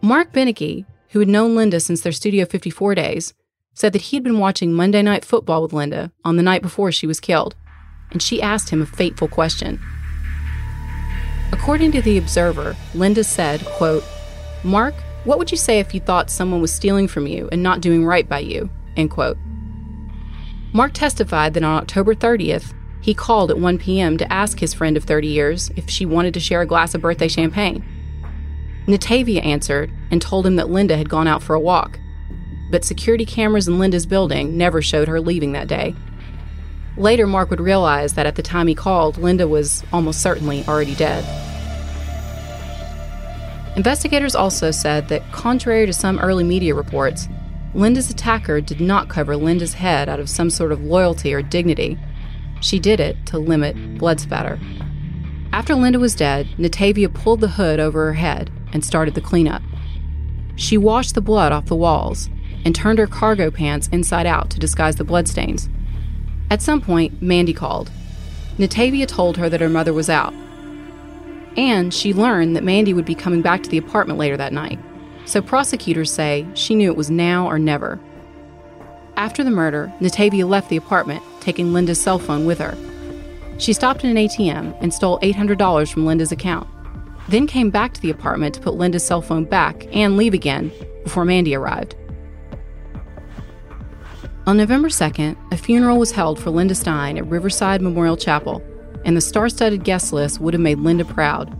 Marc 0.00 0.32
Benecke, 0.32 0.86
who 1.10 1.18
had 1.18 1.28
known 1.28 1.54
Linda 1.54 1.78
since 1.78 2.00
their 2.00 2.12
Studio 2.12 2.46
54 2.46 2.94
days, 2.94 3.34
said 3.74 3.92
that 3.92 4.02
he 4.02 4.16
had 4.16 4.24
been 4.24 4.38
watching 4.38 4.72
Monday 4.72 5.02
Night 5.02 5.26
Football 5.26 5.60
with 5.60 5.74
Linda 5.74 6.10
on 6.24 6.36
the 6.36 6.42
night 6.42 6.62
before 6.62 6.90
she 6.90 7.06
was 7.06 7.20
killed, 7.20 7.54
and 8.10 8.22
she 8.22 8.40
asked 8.40 8.70
him 8.70 8.80
a 8.80 8.86
fateful 8.86 9.28
question. 9.28 9.78
According 11.52 11.92
to 11.92 12.00
The 12.00 12.16
Observer, 12.16 12.74
Linda 12.94 13.22
said, 13.22 13.62
quote, 13.66 14.04
Mark, 14.64 14.94
what 15.28 15.38
would 15.38 15.50
you 15.50 15.58
say 15.58 15.78
if 15.78 15.92
you 15.92 16.00
thought 16.00 16.30
someone 16.30 16.62
was 16.62 16.72
stealing 16.72 17.06
from 17.06 17.26
you 17.26 17.50
and 17.52 17.62
not 17.62 17.82
doing 17.82 18.02
right 18.02 18.26
by 18.26 18.38
you? 18.38 18.70
End 18.96 19.10
quote. 19.10 19.36
Mark 20.72 20.94
testified 20.94 21.52
that 21.52 21.62
on 21.62 21.82
October 21.82 22.14
30th, 22.14 22.72
he 23.02 23.12
called 23.12 23.50
at 23.50 23.58
1 23.58 23.76
p.m. 23.76 24.16
to 24.16 24.32
ask 24.32 24.58
his 24.58 24.72
friend 24.72 24.96
of 24.96 25.04
30 25.04 25.28
years 25.28 25.70
if 25.76 25.90
she 25.90 26.06
wanted 26.06 26.32
to 26.32 26.40
share 26.40 26.62
a 26.62 26.66
glass 26.66 26.94
of 26.94 27.02
birthday 27.02 27.28
champagne. 27.28 27.84
Natavia 28.86 29.44
answered 29.44 29.92
and 30.10 30.22
told 30.22 30.46
him 30.46 30.56
that 30.56 30.70
Linda 30.70 30.96
had 30.96 31.10
gone 31.10 31.28
out 31.28 31.42
for 31.42 31.52
a 31.52 31.60
walk, 31.60 32.00
but 32.70 32.82
security 32.82 33.26
cameras 33.26 33.68
in 33.68 33.78
Linda's 33.78 34.06
building 34.06 34.56
never 34.56 34.80
showed 34.80 35.08
her 35.08 35.20
leaving 35.20 35.52
that 35.52 35.68
day. 35.68 35.94
Later, 36.96 37.26
Mark 37.26 37.50
would 37.50 37.60
realize 37.60 38.14
that 38.14 38.24
at 38.24 38.36
the 38.36 38.42
time 38.42 38.66
he 38.66 38.74
called, 38.74 39.18
Linda 39.18 39.46
was 39.46 39.84
almost 39.92 40.22
certainly 40.22 40.64
already 40.66 40.94
dead. 40.94 41.22
Investigators 43.78 44.34
also 44.34 44.72
said 44.72 45.06
that, 45.06 45.22
contrary 45.30 45.86
to 45.86 45.92
some 45.92 46.18
early 46.18 46.42
media 46.42 46.74
reports, 46.74 47.28
Linda's 47.74 48.10
attacker 48.10 48.60
did 48.60 48.80
not 48.80 49.08
cover 49.08 49.36
Linda's 49.36 49.74
head 49.74 50.08
out 50.08 50.18
of 50.18 50.28
some 50.28 50.50
sort 50.50 50.72
of 50.72 50.82
loyalty 50.82 51.32
or 51.32 51.42
dignity. 51.42 51.96
She 52.60 52.80
did 52.80 52.98
it 52.98 53.24
to 53.26 53.38
limit 53.38 53.96
blood 53.96 54.18
spatter. 54.18 54.58
After 55.52 55.76
Linda 55.76 56.00
was 56.00 56.16
dead, 56.16 56.48
Natavia 56.58 57.14
pulled 57.14 57.40
the 57.40 57.50
hood 57.50 57.78
over 57.78 58.06
her 58.06 58.14
head 58.14 58.50
and 58.72 58.84
started 58.84 59.14
the 59.14 59.20
cleanup. 59.20 59.62
She 60.56 60.76
washed 60.76 61.14
the 61.14 61.20
blood 61.20 61.52
off 61.52 61.66
the 61.66 61.76
walls 61.76 62.28
and 62.64 62.74
turned 62.74 62.98
her 62.98 63.06
cargo 63.06 63.48
pants 63.48 63.86
inside 63.92 64.26
out 64.26 64.50
to 64.50 64.58
disguise 64.58 64.96
the 64.96 65.04
bloodstains. 65.04 65.68
At 66.50 66.62
some 66.62 66.80
point, 66.80 67.22
Mandy 67.22 67.52
called. 67.52 67.92
Natavia 68.58 69.06
told 69.06 69.36
her 69.36 69.48
that 69.48 69.60
her 69.60 69.68
mother 69.68 69.92
was 69.92 70.10
out. 70.10 70.34
And 71.56 71.92
she 71.92 72.12
learned 72.12 72.54
that 72.56 72.64
Mandy 72.64 72.94
would 72.94 73.04
be 73.04 73.14
coming 73.14 73.42
back 73.42 73.62
to 73.62 73.70
the 73.70 73.78
apartment 73.78 74.18
later 74.18 74.36
that 74.36 74.52
night. 74.52 74.78
So 75.24 75.42
prosecutors 75.42 76.12
say 76.12 76.46
she 76.54 76.74
knew 76.74 76.90
it 76.90 76.96
was 76.96 77.10
now 77.10 77.46
or 77.46 77.58
never. 77.58 77.98
After 79.16 79.42
the 79.42 79.50
murder, 79.50 79.92
Natavia 80.00 80.48
left 80.48 80.68
the 80.68 80.76
apartment, 80.76 81.22
taking 81.40 81.72
Linda's 81.72 82.00
cell 82.00 82.18
phone 82.18 82.46
with 82.46 82.58
her. 82.58 82.76
She 83.58 83.72
stopped 83.72 84.04
at 84.04 84.10
an 84.10 84.16
ATM 84.16 84.76
and 84.80 84.94
stole 84.94 85.18
$800 85.20 85.92
from 85.92 86.06
Linda's 86.06 86.30
account 86.30 86.68
then 87.28 87.46
came 87.46 87.70
back 87.70 87.92
to 87.92 88.00
the 88.00 88.10
apartment 88.10 88.54
to 88.54 88.60
put 88.60 88.74
Linda's 88.74 89.04
cell 89.04 89.20
phone 89.20 89.44
back 89.44 89.86
and 89.94 90.16
leave 90.16 90.34
again 90.34 90.72
before 91.04 91.24
Mandy 91.24 91.54
arrived. 91.54 91.94
On 94.46 94.56
November 94.56 94.88
2nd, 94.88 95.36
a 95.52 95.56
funeral 95.58 95.98
was 95.98 96.10
held 96.10 96.40
for 96.40 96.48
Linda 96.48 96.74
Stein 96.74 97.18
at 97.18 97.26
Riverside 97.26 97.82
Memorial 97.82 98.16
Chapel, 98.16 98.62
and 99.04 99.16
the 99.16 99.20
star 99.20 99.48
studded 99.48 99.84
guest 99.84 100.12
list 100.12 100.40
would 100.40 100.54
have 100.54 100.60
made 100.60 100.78
Linda 100.78 101.04
proud. 101.04 101.54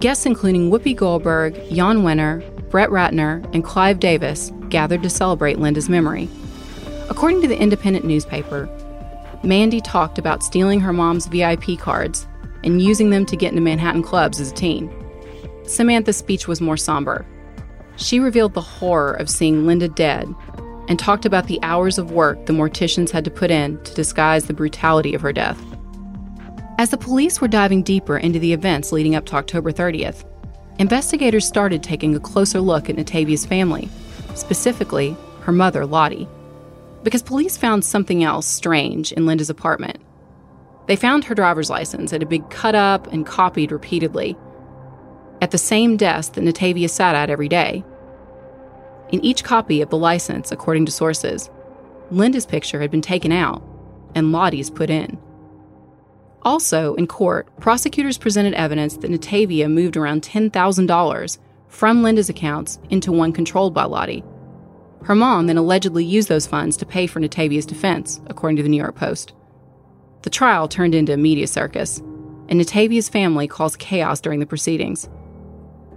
Guests 0.00 0.26
including 0.26 0.70
Whoopi 0.70 0.94
Goldberg, 0.94 1.54
Jann 1.70 2.02
Wenner, 2.02 2.42
Brett 2.70 2.90
Ratner, 2.90 3.48
and 3.54 3.64
Clive 3.64 3.98
Davis 3.98 4.52
gathered 4.68 5.02
to 5.02 5.10
celebrate 5.10 5.58
Linda's 5.58 5.88
memory. 5.88 6.28
According 7.08 7.40
to 7.42 7.48
the 7.48 7.58
Independent 7.58 8.04
newspaper, 8.04 8.68
Mandy 9.42 9.80
talked 9.80 10.18
about 10.18 10.42
stealing 10.42 10.80
her 10.80 10.92
mom's 10.92 11.26
VIP 11.26 11.78
cards 11.78 12.26
and 12.64 12.82
using 12.82 13.10
them 13.10 13.24
to 13.26 13.36
get 13.36 13.50
into 13.50 13.62
Manhattan 13.62 14.02
clubs 14.02 14.40
as 14.40 14.52
a 14.52 14.54
teen. 14.54 14.92
Samantha's 15.64 16.16
speech 16.16 16.48
was 16.48 16.60
more 16.60 16.76
somber. 16.76 17.24
She 17.96 18.20
revealed 18.20 18.54
the 18.54 18.60
horror 18.60 19.12
of 19.12 19.30
seeing 19.30 19.66
Linda 19.66 19.88
dead 19.88 20.32
and 20.88 20.98
talked 20.98 21.26
about 21.26 21.46
the 21.46 21.60
hours 21.62 21.98
of 21.98 22.10
work 22.10 22.46
the 22.46 22.52
morticians 22.52 23.10
had 23.10 23.24
to 23.24 23.30
put 23.30 23.50
in 23.50 23.82
to 23.84 23.94
disguise 23.94 24.46
the 24.46 24.54
brutality 24.54 25.14
of 25.14 25.20
her 25.20 25.32
death. 25.32 25.60
As 26.78 26.90
the 26.90 26.96
police 26.96 27.40
were 27.40 27.48
diving 27.48 27.82
deeper 27.82 28.16
into 28.16 28.38
the 28.38 28.52
events 28.52 28.92
leading 28.92 29.16
up 29.16 29.26
to 29.26 29.34
October 29.34 29.72
30th, 29.72 30.24
investigators 30.78 31.44
started 31.44 31.82
taking 31.82 32.14
a 32.14 32.20
closer 32.20 32.60
look 32.60 32.88
at 32.88 32.94
Natavia's 32.94 33.44
family, 33.44 33.88
specifically 34.36 35.16
her 35.40 35.50
mother, 35.50 35.84
Lottie, 35.84 36.28
because 37.02 37.20
police 37.20 37.56
found 37.56 37.84
something 37.84 38.22
else 38.22 38.46
strange 38.46 39.10
in 39.10 39.26
Linda's 39.26 39.50
apartment. 39.50 39.98
They 40.86 40.94
found 40.94 41.24
her 41.24 41.34
driver's 41.34 41.68
license. 41.68 42.12
It 42.12 42.20
had 42.20 42.28
been 42.28 42.44
cut 42.44 42.76
up 42.76 43.12
and 43.12 43.26
copied 43.26 43.72
repeatedly 43.72 44.36
at 45.42 45.50
the 45.50 45.58
same 45.58 45.96
desk 45.96 46.34
that 46.34 46.44
Natavia 46.44 46.88
sat 46.88 47.16
at 47.16 47.28
every 47.28 47.48
day. 47.48 47.82
In 49.08 49.24
each 49.24 49.42
copy 49.42 49.82
of 49.82 49.90
the 49.90 49.98
license, 49.98 50.52
according 50.52 50.86
to 50.86 50.92
sources, 50.92 51.50
Linda's 52.12 52.46
picture 52.46 52.80
had 52.80 52.92
been 52.92 53.02
taken 53.02 53.32
out 53.32 53.64
and 54.14 54.30
Lottie's 54.30 54.70
put 54.70 54.90
in. 54.90 55.18
Also, 56.42 56.94
in 56.94 57.06
court, 57.06 57.48
prosecutors 57.60 58.18
presented 58.18 58.54
evidence 58.54 58.96
that 58.98 59.10
Natavia 59.10 59.70
moved 59.70 59.96
around 59.96 60.22
$10,000 60.22 61.38
from 61.68 62.02
Linda's 62.02 62.28
accounts 62.28 62.78
into 62.90 63.12
one 63.12 63.32
controlled 63.32 63.74
by 63.74 63.84
Lottie. 63.84 64.24
Her 65.04 65.14
mom 65.14 65.46
then 65.46 65.56
allegedly 65.56 66.04
used 66.04 66.28
those 66.28 66.46
funds 66.46 66.76
to 66.78 66.86
pay 66.86 67.06
for 67.06 67.20
Natavia's 67.20 67.66
defense, 67.66 68.20
according 68.26 68.56
to 68.56 68.62
the 68.62 68.68
New 68.68 68.76
York 68.76 68.94
Post. 68.94 69.32
The 70.22 70.30
trial 70.30 70.68
turned 70.68 70.94
into 70.94 71.12
a 71.12 71.16
media 71.16 71.46
circus, 71.46 71.98
and 72.48 72.60
Natavia's 72.60 73.08
family 73.08 73.46
caused 73.46 73.78
chaos 73.78 74.20
during 74.20 74.40
the 74.40 74.46
proceedings. 74.46 75.08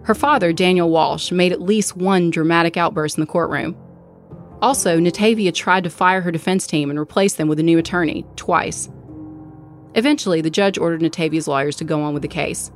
Her 0.03 0.15
father, 0.15 0.51
Daniel 0.53 0.89
Walsh, 0.89 1.31
made 1.31 1.51
at 1.51 1.61
least 1.61 1.95
one 1.95 2.29
dramatic 2.29 2.77
outburst 2.77 3.17
in 3.17 3.21
the 3.21 3.27
courtroom. 3.27 3.75
Also, 4.61 4.99
Natavia 4.99 5.53
tried 5.53 5.83
to 5.83 5.89
fire 5.89 6.21
her 6.21 6.31
defense 6.31 6.67
team 6.67 6.89
and 6.89 6.99
replace 6.99 7.33
them 7.33 7.47
with 7.47 7.59
a 7.59 7.63
new 7.63 7.77
attorney, 7.77 8.25
twice. 8.35 8.89
Eventually, 9.95 10.41
the 10.41 10.49
judge 10.49 10.77
ordered 10.77 11.01
Natavia's 11.01 11.47
lawyers 11.47 11.75
to 11.77 11.83
go 11.83 12.01
on 12.01 12.13
with 12.13 12.21
the 12.21 12.27
case. 12.27 12.71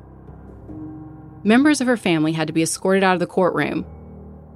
Members 1.43 1.79
of 1.79 1.87
her 1.87 1.97
family 1.97 2.33
had 2.33 2.47
to 2.47 2.53
be 2.53 2.63
escorted 2.63 3.03
out 3.03 3.13
of 3.13 3.19
the 3.19 3.27
courtroom. 3.27 3.85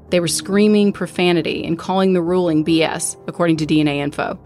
They 0.09 0.19
were 0.19 0.27
screaming 0.27 0.91
profanity 0.91 1.63
and 1.65 1.77
calling 1.77 2.13
the 2.13 2.21
ruling 2.21 2.65
BS, 2.65 3.15
according 3.27 3.57
to 3.57 3.65
DNA 3.65 3.97
info. 3.97 4.39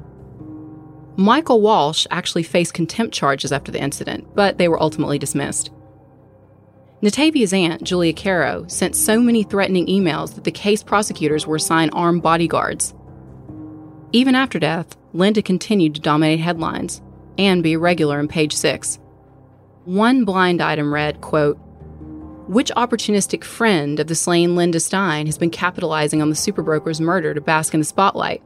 Michael 1.15 1.61
Walsh 1.61 2.05
actually 2.11 2.43
faced 2.43 2.73
contempt 2.73 3.13
charges 3.13 3.51
after 3.51 3.71
the 3.71 3.81
incident, 3.81 4.35
but 4.35 4.57
they 4.57 4.67
were 4.67 4.81
ultimately 4.81 5.17
dismissed. 5.17 5.71
Natavia's 7.01 7.53
aunt, 7.53 7.83
Julia 7.83 8.13
Caro, 8.13 8.65
sent 8.67 8.95
so 8.95 9.19
many 9.19 9.43
threatening 9.43 9.87
emails 9.87 10.35
that 10.35 10.43
the 10.43 10.51
case 10.51 10.83
prosecutors 10.83 11.45
were 11.47 11.57
assigned 11.57 11.91
armed 11.93 12.23
bodyguards. 12.23 12.93
Even 14.11 14.35
after 14.35 14.59
death, 14.59 14.95
Linda 15.13 15.41
continued 15.41 15.95
to 15.95 16.01
dominate 16.01 16.39
headlines 16.39 17.01
and 17.37 17.63
be 17.63 17.77
regular 17.77 18.19
in 18.19 18.27
page 18.27 18.53
six. 18.53 18.99
One 19.85 20.25
blind 20.25 20.61
item 20.61 20.93
read, 20.93 21.21
quote, 21.21 21.57
which 22.47 22.71
opportunistic 22.75 23.43
friend 23.43 23.99
of 23.99 24.07
the 24.07 24.15
slain 24.15 24.55
Linda 24.55 24.79
Stein 24.79 25.27
has 25.27 25.37
been 25.37 25.49
capitalizing 25.49 26.21
on 26.21 26.29
the 26.29 26.35
superbroker's 26.35 26.99
murder 26.99 27.33
to 27.33 27.41
bask 27.41 27.73
in 27.73 27.79
the 27.79 27.85
spotlight? 27.85 28.43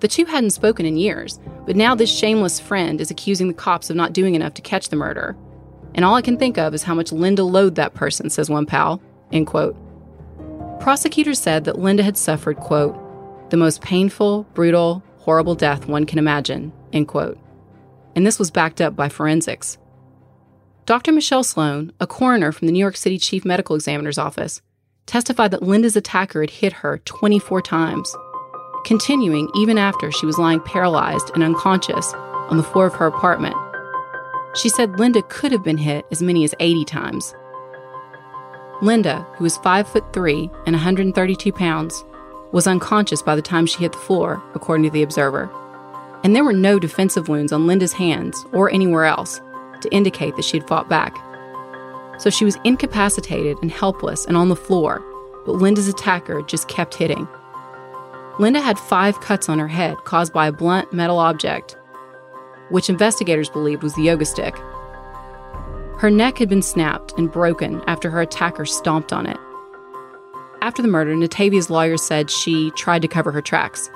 The 0.00 0.08
two 0.08 0.24
hadn't 0.24 0.50
spoken 0.50 0.86
in 0.86 0.96
years, 0.96 1.38
but 1.66 1.76
now 1.76 1.94
this 1.94 2.14
shameless 2.14 2.60
friend 2.60 3.00
is 3.00 3.10
accusing 3.10 3.48
the 3.48 3.54
cops 3.54 3.90
of 3.90 3.96
not 3.96 4.12
doing 4.12 4.34
enough 4.34 4.54
to 4.54 4.62
catch 4.62 4.88
the 4.88 4.96
murderer. 4.96 5.36
And 5.94 6.04
all 6.04 6.14
I 6.14 6.22
can 6.22 6.38
think 6.38 6.58
of 6.58 6.74
is 6.74 6.82
how 6.82 6.94
much 6.94 7.12
Linda 7.12 7.44
loathed 7.44 7.76
that 7.76 7.94
person, 7.94 8.28
says 8.30 8.50
one 8.50 8.66
pal. 8.66 9.00
End 9.32 9.46
quote. 9.46 9.76
Prosecutors 10.80 11.38
said 11.38 11.64
that 11.64 11.78
Linda 11.78 12.02
had 12.02 12.16
suffered, 12.16 12.56
quote, 12.58 12.96
the 13.50 13.56
most 13.56 13.80
painful, 13.80 14.44
brutal, 14.54 15.02
horrible 15.18 15.54
death 15.54 15.86
one 15.86 16.04
can 16.04 16.18
imagine, 16.18 16.72
end 16.92 17.08
quote. 17.08 17.38
And 18.16 18.26
this 18.26 18.40
was 18.40 18.50
backed 18.50 18.80
up 18.80 18.96
by 18.96 19.08
forensics. 19.08 19.78
Dr. 20.86 21.12
Michelle 21.12 21.44
Sloan, 21.44 21.92
a 22.00 22.06
coroner 22.08 22.50
from 22.50 22.66
the 22.66 22.72
New 22.72 22.80
York 22.80 22.96
City 22.96 23.18
Chief 23.18 23.44
Medical 23.44 23.76
Examiner's 23.76 24.18
Office, 24.18 24.60
testified 25.06 25.52
that 25.52 25.62
Linda's 25.62 25.94
attacker 25.94 26.40
had 26.40 26.50
hit 26.50 26.72
her 26.72 26.98
24 26.98 27.62
times 27.62 28.16
continuing 28.86 29.50
even 29.56 29.78
after 29.78 30.12
she 30.12 30.26
was 30.26 30.38
lying 30.38 30.60
paralyzed 30.60 31.32
and 31.34 31.42
unconscious 31.42 32.14
on 32.48 32.56
the 32.56 32.62
floor 32.62 32.86
of 32.86 32.94
her 32.94 33.06
apartment 33.06 33.56
She 34.54 34.68
said 34.68 34.98
Linda 34.98 35.22
could 35.22 35.50
have 35.50 35.64
been 35.64 35.76
hit 35.76 36.06
as 36.12 36.22
many 36.22 36.44
as 36.44 36.54
80 36.60 36.84
times. 36.84 37.34
Linda, 38.80 39.26
who 39.34 39.44
was 39.44 39.58
5 39.58 39.88
foot 39.88 40.04
3 40.12 40.50
and 40.66 40.74
132 40.74 41.52
pounds, 41.52 42.04
was 42.52 42.66
unconscious 42.66 43.22
by 43.22 43.34
the 43.34 43.42
time 43.42 43.66
she 43.66 43.80
hit 43.80 43.92
the 43.92 43.98
floor, 43.98 44.42
according 44.54 44.84
to 44.84 44.90
the 44.90 45.02
Observer. 45.02 45.50
And 46.26 46.34
there 46.34 46.42
were 46.42 46.52
no 46.52 46.80
defensive 46.80 47.28
wounds 47.28 47.52
on 47.52 47.68
Linda's 47.68 47.92
hands 47.92 48.46
or 48.52 48.68
anywhere 48.68 49.04
else 49.04 49.40
to 49.80 49.88
indicate 49.92 50.34
that 50.34 50.44
she 50.44 50.58
had 50.58 50.66
fought 50.66 50.88
back. 50.88 51.16
So 52.18 52.30
she 52.30 52.44
was 52.44 52.58
incapacitated 52.64 53.56
and 53.62 53.70
helpless 53.70 54.26
and 54.26 54.36
on 54.36 54.48
the 54.48 54.56
floor, 54.56 55.04
but 55.46 55.52
Linda's 55.52 55.86
attacker 55.86 56.42
just 56.42 56.66
kept 56.66 56.96
hitting. 56.96 57.28
Linda 58.40 58.60
had 58.60 58.76
five 58.76 59.20
cuts 59.20 59.48
on 59.48 59.60
her 59.60 59.68
head 59.68 59.98
caused 59.98 60.32
by 60.32 60.48
a 60.48 60.52
blunt 60.52 60.92
metal 60.92 61.20
object, 61.20 61.76
which 62.70 62.90
investigators 62.90 63.48
believed 63.48 63.84
was 63.84 63.94
the 63.94 64.02
yoga 64.02 64.24
stick. 64.24 64.58
Her 65.98 66.10
neck 66.10 66.38
had 66.38 66.48
been 66.48 66.60
snapped 66.60 67.16
and 67.16 67.30
broken 67.30 67.82
after 67.86 68.10
her 68.10 68.20
attacker 68.20 68.66
stomped 68.66 69.12
on 69.12 69.26
it. 69.26 69.38
After 70.60 70.82
the 70.82 70.88
murder, 70.88 71.14
Natavia's 71.14 71.70
lawyer 71.70 71.96
said 71.96 72.32
she 72.32 72.72
tried 72.72 73.02
to 73.02 73.08
cover 73.08 73.30
her 73.30 73.40
tracks. 73.40 73.92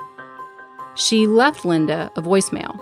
She 0.95 1.27
left 1.27 1.65
Linda 1.65 2.11
a 2.15 2.21
voicemail. 2.21 2.79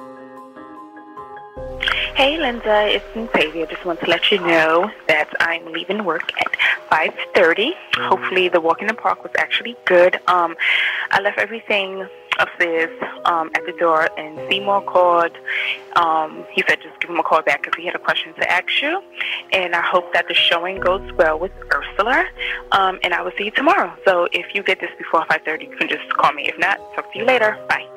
Hey, 2.15 2.37
Linda, 2.37 2.87
it's 2.87 3.05
Natavia. 3.15 3.69
Just 3.69 3.85
want 3.85 4.01
to 4.01 4.07
let 4.07 4.29
you 4.31 4.39
know 4.39 4.91
that 5.07 5.29
I'm 5.39 5.71
leaving 5.71 6.03
work 6.03 6.31
at 6.37 6.51
5.30. 6.91 7.71
Hopefully 8.09 8.49
the 8.49 8.59
walk 8.59 8.81
in 8.81 8.87
the 8.87 8.93
park 8.93 9.23
was 9.23 9.31
actually 9.37 9.77
good. 9.85 10.19
Um, 10.27 10.55
I 11.11 11.21
left 11.21 11.37
everything 11.37 12.05
upstairs 12.39 12.89
um, 13.25 13.51
at 13.53 13.65
the 13.65 13.73
door, 13.73 14.09
and 14.17 14.37
Seymour 14.49 14.81
called. 14.81 15.31
Um, 15.95 16.45
he 16.51 16.63
said 16.67 16.79
just 16.81 16.99
give 16.99 17.09
him 17.09 17.19
a 17.19 17.23
call 17.23 17.41
back 17.41 17.63
because 17.63 17.77
he 17.77 17.85
had 17.85 17.95
a 17.95 17.99
question 17.99 18.33
to 18.33 18.51
ask 18.51 18.81
you. 18.81 19.01
And 19.53 19.75
I 19.75 19.81
hope 19.81 20.11
that 20.13 20.27
the 20.27 20.33
showing 20.33 20.79
goes 20.79 21.11
well 21.13 21.39
with 21.39 21.51
Ursula. 21.73 22.25
Um, 22.71 22.99
and 23.03 23.13
I 23.13 23.21
will 23.21 23.31
see 23.37 23.45
you 23.45 23.51
tomorrow. 23.51 23.93
So 24.05 24.27
if 24.31 24.53
you 24.53 24.63
get 24.63 24.79
this 24.79 24.91
before 24.97 25.25
5.30, 25.25 25.69
you 25.69 25.77
can 25.77 25.87
just 25.87 26.09
call 26.09 26.33
me. 26.33 26.47
If 26.47 26.57
not, 26.59 26.79
talk 26.95 27.11
to 27.13 27.19
you 27.19 27.25
later. 27.25 27.57
Bye. 27.69 27.88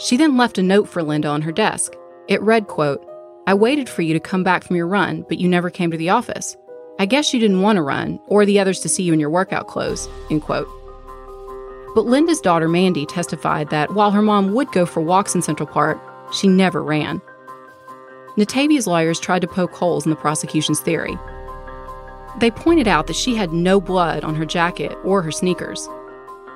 She 0.00 0.16
then 0.16 0.38
left 0.38 0.56
a 0.56 0.62
note 0.62 0.88
for 0.88 1.02
Linda 1.02 1.28
on 1.28 1.42
her 1.42 1.52
desk. 1.52 1.92
It 2.26 2.40
read, 2.40 2.68
quote, 2.68 3.06
I 3.46 3.52
waited 3.52 3.86
for 3.86 4.00
you 4.00 4.14
to 4.14 4.20
come 4.20 4.42
back 4.42 4.64
from 4.64 4.76
your 4.76 4.86
run, 4.86 5.26
but 5.28 5.38
you 5.38 5.46
never 5.46 5.68
came 5.68 5.90
to 5.90 5.96
the 5.98 6.08
office. 6.08 6.56
I 6.98 7.04
guess 7.04 7.34
you 7.34 7.40
didn't 7.40 7.60
want 7.60 7.76
to 7.76 7.82
run, 7.82 8.18
or 8.26 8.46
the 8.46 8.58
others 8.58 8.80
to 8.80 8.88
see 8.88 9.02
you 9.02 9.12
in 9.12 9.20
your 9.20 9.28
workout 9.28 9.66
clothes, 9.66 10.08
end 10.30 10.42
quote. 10.42 10.68
But 11.94 12.06
Linda's 12.06 12.40
daughter 12.40 12.68
Mandy 12.68 13.04
testified 13.04 13.68
that 13.70 13.92
while 13.92 14.10
her 14.10 14.22
mom 14.22 14.54
would 14.54 14.72
go 14.72 14.86
for 14.86 15.02
walks 15.02 15.34
in 15.34 15.42
Central 15.42 15.66
Park, 15.66 16.00
she 16.32 16.48
never 16.48 16.82
ran. 16.82 17.20
Natavia's 18.38 18.86
lawyers 18.86 19.20
tried 19.20 19.42
to 19.42 19.48
poke 19.48 19.74
holes 19.74 20.06
in 20.06 20.10
the 20.10 20.16
prosecution's 20.16 20.80
theory. 20.80 21.18
They 22.38 22.50
pointed 22.50 22.88
out 22.88 23.06
that 23.08 23.16
she 23.16 23.34
had 23.34 23.52
no 23.52 23.80
blood 23.80 24.24
on 24.24 24.34
her 24.36 24.46
jacket 24.46 24.96
or 25.04 25.20
her 25.20 25.32
sneakers. 25.32 25.86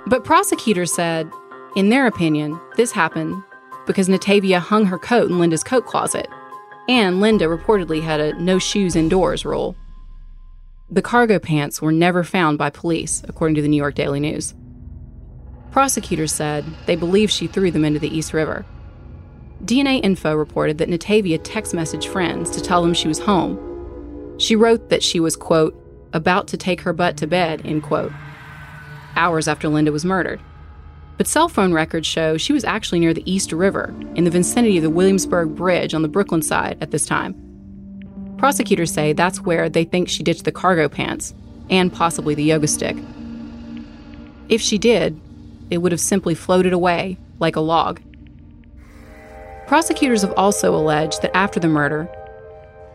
But 0.07 0.25
prosecutors 0.25 0.95
said 0.95 1.31
in 1.75 1.89
their 1.89 2.07
opinion, 2.07 2.61
this 2.77 2.93
happened 2.93 3.43
because 3.87 4.09
Natavia 4.09 4.59
hung 4.59 4.87
her 4.87 4.99
coat 4.99 5.31
in 5.31 5.39
Linda's 5.39 5.65
coat 5.65 5.87
closet, 5.87 6.29
and 6.89 7.21
Linda 7.21 7.47
reportedly 7.47 8.03
had 8.03 8.21
a 8.21 8.39
no 8.41 8.59
shoes 8.59 8.97
indoors 8.97 9.45
rule. 9.45 9.77
The 10.91 11.03
cargo 11.03 11.39
pants 11.39 11.83
were 11.83 11.93
never 11.93 12.23
found 12.23 12.59
by 12.59 12.71
police, 12.71 13.23
according 13.29 13.57
to 13.57 13.63
the 13.63 13.69
New 13.69 13.77
York 13.77 13.95
Daily 13.95 14.21
News. 14.21 14.55
Prosecutors 15.71 16.33
said 16.33 16.65
they 16.87 16.95
believe 16.95 17.31
she 17.31 17.47
threw 17.47 17.71
them 17.71 17.85
into 17.85 17.99
the 17.99 18.17
East 18.17 18.33
River. 18.33 18.65
DNA 19.65 20.05
Info 20.05 20.35
reported 20.35 20.79
that 20.79 20.89
Natavia 20.89 21.41
text 21.43 21.75
messaged 21.75 22.07
friends 22.07 22.51
to 22.51 22.61
tell 22.61 22.83
them 22.83 22.95
she 22.95 23.09
was 23.09 23.19
home. 23.19 23.59
She 24.39 24.55
wrote 24.55 24.91
that 24.91 25.03
she 25.03 25.21
was, 25.21 25.37
quote, 25.37 25.75
about 26.13 26.47
to 26.49 26.57
take 26.57 26.83
her 26.83 26.93
butt 26.93 27.17
to 27.17 27.27
bed, 27.27 27.63
end 27.65 27.83
quote, 27.83 28.13
hours 29.17 29.49
after 29.49 29.69
Linda 29.69 29.91
was 29.91 30.05
murdered. 30.05 30.41
But 31.17 31.29
cell 31.29 31.49
phone 31.49 31.73
records 31.73 32.07
show 32.07 32.37
she 32.37 32.53
was 32.53 32.65
actually 32.65 33.01
near 33.01 33.15
the 33.15 33.31
East 33.31 33.53
River, 33.53 33.95
in 34.15 34.25
the 34.25 34.31
vicinity 34.31 34.79
of 34.79 34.83
the 34.83 34.91
Williamsburg 34.91 35.55
Bridge 35.55 35.95
on 35.95 36.03
the 36.03 36.09
Brooklyn 36.09 36.43
side 36.43 36.79
at 36.81 36.91
this 36.91 37.07
time. 37.07 37.35
Prosecutors 38.37 38.93
say 38.93 39.13
that's 39.13 39.41
where 39.41 39.69
they 39.69 39.85
think 39.85 40.09
she 40.09 40.25
ditched 40.25 40.45
the 40.45 40.53
cargo 40.53 40.89
pants 40.89 41.33
and 41.71 41.93
possibly 41.93 42.35
the 42.35 42.43
yoga 42.43 42.67
stick. 42.67 42.97
If 44.49 44.61
she 44.61 44.77
did, 44.77 45.19
it 45.71 45.79
would 45.79 45.93
have 45.93 46.01
simply 46.01 46.35
floated 46.35 46.73
away 46.73 47.17
like 47.39 47.57
a 47.57 47.61
log. 47.61 48.01
Prosecutors 49.67 50.23
have 50.23 50.35
also 50.37 50.75
alleged 50.75 51.23
that 51.23 51.35
after 51.35 51.59
the 51.59 51.69
murder, 51.69 52.09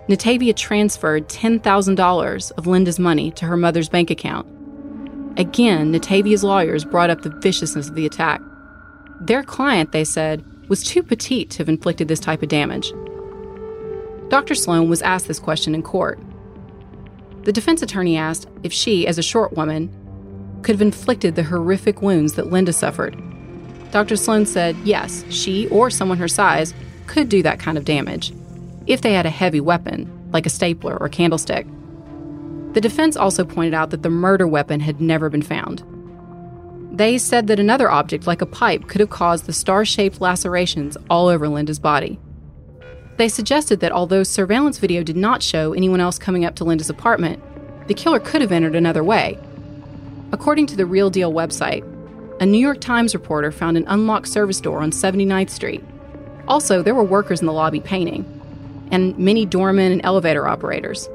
Natavia 0.08 0.56
transferred 0.56 1.30
$10,000 1.30 2.52
of 2.58 2.68
Linda's 2.68 3.00
money 3.00 3.32
to 3.32 3.46
her 3.46 3.58
mother's 3.58 3.90
bank 3.90 4.12
account 4.12 4.48
Again, 5.38 5.92
Natavia's 5.92 6.44
lawyers 6.44 6.86
brought 6.86 7.10
up 7.10 7.22
the 7.22 7.30
viciousness 7.30 7.88
of 7.90 7.96
the 7.96 8.06
attack. 8.06 8.42
Their 9.22 9.44
client, 9.44 9.92
they 9.92 10.04
said, 10.04 10.44
was 10.70 10.84
too 10.84 11.04
petite 11.04 11.50
to 11.52 11.58
have 11.60 11.70
inflicted 11.70 12.08
this 12.08 12.20
type 12.20 12.44
of 12.44 12.50
damage. 12.50 12.92
Dr. 14.30 14.54
Sloan 14.56 14.90
was 14.90 15.02
asked 15.02 15.28
this 15.28 15.40
question 15.40 15.74
in 15.74 15.82
court. 15.82 16.20
The 17.44 17.52
defense 17.52 17.82
attorney 17.82 18.18
asked 18.18 18.48
if 18.64 18.72
she, 18.72 19.08
as 19.08 19.18
a 19.18 19.24
short 19.24 19.54
woman, 19.54 19.90
could 20.62 20.76
have 20.76 20.82
inflicted 20.82 21.36
the 21.36 21.44
horrific 21.44 22.02
wounds 22.02 22.34
that 22.34 22.52
Linda 22.52 22.74
suffered. 22.74 23.18
Dr. 23.92 24.16
Sloan 24.16 24.46
said 24.46 24.76
yes, 24.84 25.24
she 25.30 25.68
or 25.70 25.90
someone 25.90 26.18
her 26.18 26.28
size 26.28 26.74
could 27.08 27.30
do 27.30 27.42
that 27.42 27.60
kind 27.60 27.78
of 27.78 27.86
damage 27.86 28.34
if 28.86 29.02
they 29.02 29.14
had 29.14 29.26
a 29.26 29.32
heavy 29.32 29.62
weapon, 29.62 30.30
like 30.32 30.46
a 30.46 30.50
stapler 30.50 30.98
or 30.98 31.10
candlestick. 31.10 31.66
The 32.74 32.82
defense 32.82 33.18
also 33.18 33.44
pointed 33.44 33.74
out 33.74 33.90
that 33.90 34.04
the 34.04 34.10
murder 34.10 34.48
weapon 34.48 34.80
had 34.80 35.02
never 35.02 35.30
been 35.30 35.42
found. 35.42 35.84
They 36.92 37.18
said 37.18 37.48
that 37.48 37.60
another 37.60 37.90
object, 37.90 38.28
like 38.28 38.42
a 38.42 38.46
pipe, 38.46 38.88
could 38.88 39.00
have 39.00 39.10
caused 39.10 39.46
the 39.46 39.54
star 39.54 39.86
shaped 39.86 40.22
lacerations 40.22 40.98
all 41.10 41.28
over 41.28 41.48
Linda's 41.48 41.80
body. 41.80 42.20
They 43.18 43.30
suggested 43.30 43.80
that 43.80 43.92
although 43.92 44.24
surveillance 44.24 44.78
video 44.78 45.04
did 45.04 45.18
not 45.18 45.44
show 45.44 45.74
anyone 45.74 46.00
else 46.00 46.18
coming 46.18 46.46
up 46.46 46.56
to 46.56 46.64
Linda's 46.64 46.90
apartment, 46.90 47.42
the 47.88 47.94
killer 47.94 48.20
could 48.20 48.42
have 48.42 48.52
entered 48.52 48.76
another 48.76 49.04
way. 49.04 49.38
According 50.32 50.68
to 50.68 50.76
the 50.76 50.86
Real 50.86 51.10
Deal 51.10 51.34
website, 51.34 51.84
a 52.40 52.46
New 52.46 52.60
York 52.60 52.80
Times 52.80 53.14
reporter 53.14 53.52
found 53.52 53.78
an 53.78 53.86
unlocked 53.88 54.28
service 54.28 54.62
door 54.62 54.80
on 54.80 54.92
79th 54.92 55.50
Street. 55.50 55.84
Also, 56.48 56.82
there 56.82 56.96
were 56.96 57.04
workers 57.04 57.42
in 57.42 57.48
the 57.48 57.54
lobby 57.54 57.80
painting, 57.80 58.24
and 58.92 59.18
many 59.18 59.46
doormen 59.46 59.92
and 59.92 60.02
elevator 60.04 60.48
operators. 60.48 61.10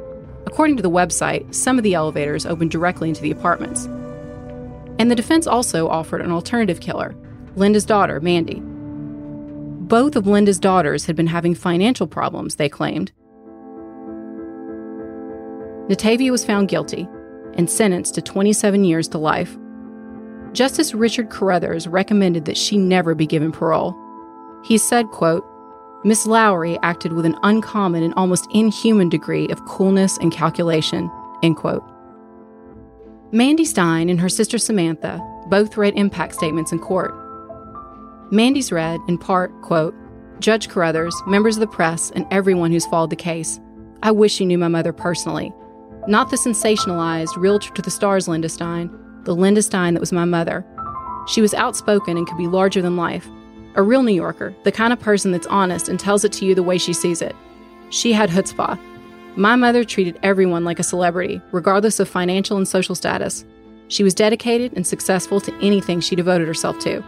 According 0.47 0.77
to 0.77 0.83
the 0.83 0.91
website, 0.91 1.55
some 1.55 1.79
of 1.79 1.85
the 1.85 1.95
elevators 1.95 2.47
opened 2.47 2.71
directly 2.71 3.09
into 3.09 3.23
the 3.23 3.31
apartments. 3.31 3.87
And 4.99 5.11
the 5.11 5.17
defense 5.17 5.47
also 5.47 5.89
offered 5.89 6.21
an 6.21 6.31
alternative 6.31 6.81
killer, 6.81 7.15
Linda's 7.57 7.85
daughter, 7.85 8.21
Mandy. 8.21 8.63
Both 9.87 10.17
of 10.17 10.27
Linda's 10.27 10.59
daughters 10.59 11.07
had 11.07 11.17
been 11.17 11.27
having 11.27 11.55
financial 11.55 12.07
problems, 12.07 12.57
they 12.57 12.69
claimed. 12.69 13.13
Natavia 15.89 16.31
was 16.31 16.45
found 16.45 16.69
guilty 16.69 17.07
and 17.55 17.69
sentenced 17.69 18.15
to 18.15 18.23
27 18.23 18.85
years 18.85 19.09
to 19.09 19.19
life. 19.19 19.57
Justice 20.53 20.95
Richard 20.95 21.31
Carruthers 21.31 21.87
recommended 21.87 22.45
that 22.47 22.57
she 22.57 22.79
never 22.79 23.15
be 23.15 23.27
given 23.27 23.53
parole. 23.53 23.95
He 24.65 24.79
said, 24.79 25.09
quote, 25.09 25.45
Miss 26.07 26.27
Lowery 26.27 26.79
acted 26.83 27.15
with 27.15 27.25
an 27.25 27.37
uncommon 27.43 28.03
and 28.03 28.13
almost 28.15 28.47
inhuman 28.53 29.09
degree 29.09 29.49
of 29.49 29.65
coolness 29.65 30.19
and 30.19 30.31
calculation. 30.31 31.11
End 31.43 31.57
quote. 31.57 31.83
Mandy 33.33 33.65
Stein 33.65 34.11
and 34.11 34.21
her 34.21 34.29
sister 34.29 34.59
Samantha 34.59 35.19
both 35.49 35.79
read 35.79 35.95
impact 35.97 36.35
statements 36.35 36.73
in 36.73 36.79
court. 36.79 37.15
Mandy's 38.31 38.71
read, 38.71 39.01
in 39.09 39.17
part, 39.17 39.51
quote, 39.63 39.95
Judge 40.41 40.69
Carruthers, 40.69 41.15
members 41.27 41.57
of 41.57 41.61
the 41.61 41.67
press, 41.67 42.11
and 42.11 42.27
everyone 42.31 42.71
who's 42.71 42.87
followed 42.87 43.11
the 43.11 43.17
case, 43.17 43.59
I 44.03 44.11
wish 44.11 44.41
you 44.41 44.47
knew 44.47 44.59
my 44.59 44.69
mother 44.69 44.93
personally. 44.93 45.53
Not 46.07 46.31
the 46.31 46.37
sensationalized, 46.37 47.37
realtor 47.37 47.73
to 47.73 47.83
the 47.83 47.91
stars 47.91 48.29
Linda 48.29 48.51
Stein, 48.51 48.91
the 49.25 49.35
Linda 49.35 49.63
Stein 49.63 49.95
that 49.95 50.01
was 50.01 50.13
my 50.13 50.27
mother. 50.27 50.67
She 51.29 51.41
was 51.41 51.55
outspoken 51.55 52.19
and 52.19 52.27
could 52.27 52.37
be 52.37 52.47
larger 52.47 52.83
than 52.83 52.97
life, 52.97 53.27
a 53.75 53.83
real 53.83 54.03
New 54.03 54.15
Yorker, 54.15 54.55
the 54.65 54.73
kind 54.73 54.93
of 54.93 55.01
person 55.01 55.33
that's 55.33 55.47
honest 55.49 55.89
and 55.89 55.99
tells 55.99 56.25
it 56.25 56.33
to 56.33 56.45
you 56.45 56.55
the 56.55 56.63
way 56.63 56.79
she 56.79 56.93
sees 56.93 57.21
it. 57.21 57.35
She 57.91 58.13
had 58.13 58.31
chutzpah. 58.31 58.79
My 59.37 59.57
mother 59.57 59.85
treated 59.85 60.19
everyone 60.23 60.65
like 60.65 60.79
a 60.79 60.85
celebrity, 60.85 61.41
regardless 61.53 61.99
of 61.99 62.09
financial 62.09 62.57
and 62.57 62.69
social 62.69 62.95
status. 62.95 63.45
She 63.89 64.05
was 64.05 64.15
dedicated 64.15 64.73
and 64.75 64.87
successful 64.87 65.41
to 65.41 65.55
anything 65.61 66.01
she 66.01 66.17
devoted 66.17 66.47
herself 66.47 66.79
to. 66.81 67.05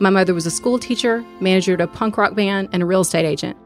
My 0.00 0.10
mother 0.10 0.34
was 0.34 0.46
a 0.46 0.50
school 0.50 0.78
teacher, 0.78 1.24
manager 1.40 1.74
at 1.74 1.80
a 1.80 1.86
punk 1.86 2.16
rock 2.18 2.34
band, 2.34 2.68
and 2.72 2.82
a 2.82 2.86
real 2.86 3.02
estate 3.02 3.24
agent. 3.24 3.56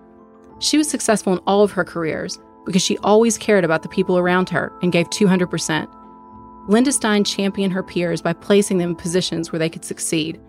She 0.58 0.76
was 0.76 0.88
successful 0.88 1.32
in 1.32 1.38
all 1.46 1.62
of 1.62 1.72
her 1.72 1.84
careers 1.84 2.38
because 2.66 2.82
she 2.82 2.98
always 2.98 3.38
cared 3.38 3.64
about 3.64 3.82
the 3.82 3.88
people 3.88 4.18
around 4.18 4.50
her 4.50 4.72
and 4.82 4.92
gave 4.92 5.08
200%. 5.10 5.88
Linda 6.68 6.92
Stein 6.92 7.24
championed 7.24 7.72
her 7.72 7.82
peers 7.82 8.20
by 8.20 8.32
placing 8.32 8.78
them 8.78 8.90
in 8.90 8.96
positions 8.96 9.52
where 9.52 9.58
they 9.58 9.68
could 9.68 9.84
succeed. 9.84 10.40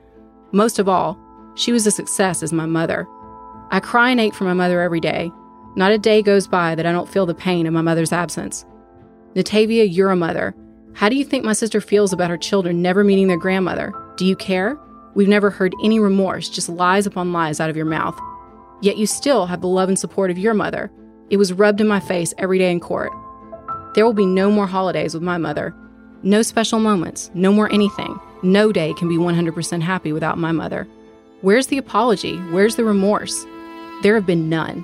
Most 0.52 0.80
of 0.80 0.89
all, 0.89 1.17
she 1.58 1.72
was 1.72 1.86
a 1.86 1.91
success 1.91 2.43
as 2.43 2.54
my 2.54 2.65
mother. 2.65 3.08
I 3.72 3.80
cry 3.80 4.12
and 4.12 4.20
ache 4.20 4.34
for 4.34 4.46
my 4.46 4.54
mother 4.54 4.82
every 4.82 5.00
day. 5.02 5.32
Not 5.76 5.91
a 5.91 5.98
day 5.98 6.22
goes 6.22 6.48
by 6.48 6.76
that 6.76 6.86
I 6.86 6.91
don't 6.91 7.10
feel 7.10 7.26
the 7.26 7.36
pain 7.36 7.67
of 7.67 7.74
my 7.74 7.82
mother's 7.82 8.13
absence. 8.13 8.65
Natavia, 9.36 9.88
you're 9.91 10.12
a 10.12 10.15
mother. 10.15 10.56
How 10.93 11.10
do 11.10 11.15
you 11.15 11.26
think 11.26 11.43
my 11.43 11.54
sister 11.54 11.82
feels 11.82 12.13
about 12.13 12.30
her 12.30 12.38
children 12.38 12.82
never 12.82 13.04
meeting 13.04 13.28
their 13.28 13.38
grandmother? 13.38 13.93
Do 14.15 14.26
you 14.26 14.36
care? 14.36 14.80
We've 15.13 15.28
never 15.28 15.50
heard 15.50 15.76
any 15.84 16.00
remorse, 16.00 16.50
just 16.50 16.70
lies 16.70 17.06
upon 17.06 17.34
lies 17.34 17.60
out 17.60 17.70
of 17.70 17.76
your 17.76 17.86
mouth. 17.86 18.20
Yet 18.82 18.98
you 18.98 19.06
still 19.06 19.46
have 19.48 19.62
the 19.62 19.67
love 19.67 19.89
and 19.89 20.00
support 20.00 20.32
of 20.32 20.38
your 20.38 20.54
mother. 20.54 20.91
It 21.30 21.38
was 21.38 21.54
rubbed 21.54 21.82
in 21.82 21.88
my 21.88 22.00
face 22.00 22.34
every 22.38 22.58
day 22.58 22.72
in 22.72 22.80
court. 22.80 23.12
There 23.93 24.06
will 24.06 24.13
be 24.13 24.26
no 24.26 24.50
more 24.50 24.67
holidays 24.67 25.13
with 25.13 25.24
my 25.24 25.38
mother. 25.38 25.76
No 26.24 26.41
special 26.41 26.80
moments, 26.80 27.32
no 27.34 27.52
more 27.52 27.72
anything. 27.72 28.20
No 28.43 28.72
day 28.72 28.93
can 28.93 29.10
be 29.10 29.17
100% 29.17 29.82
happy 29.82 30.13
without 30.13 30.38
my 30.38 30.52
mother. 30.52 30.88
Where's 31.41 31.67
the 31.67 31.78
apology? 31.78 32.38
Where's 32.52 32.76
the 32.76 32.84
remorse? 32.84 33.45
There 34.02 34.15
have 34.15 34.26
been 34.26 34.50
none. 34.50 34.84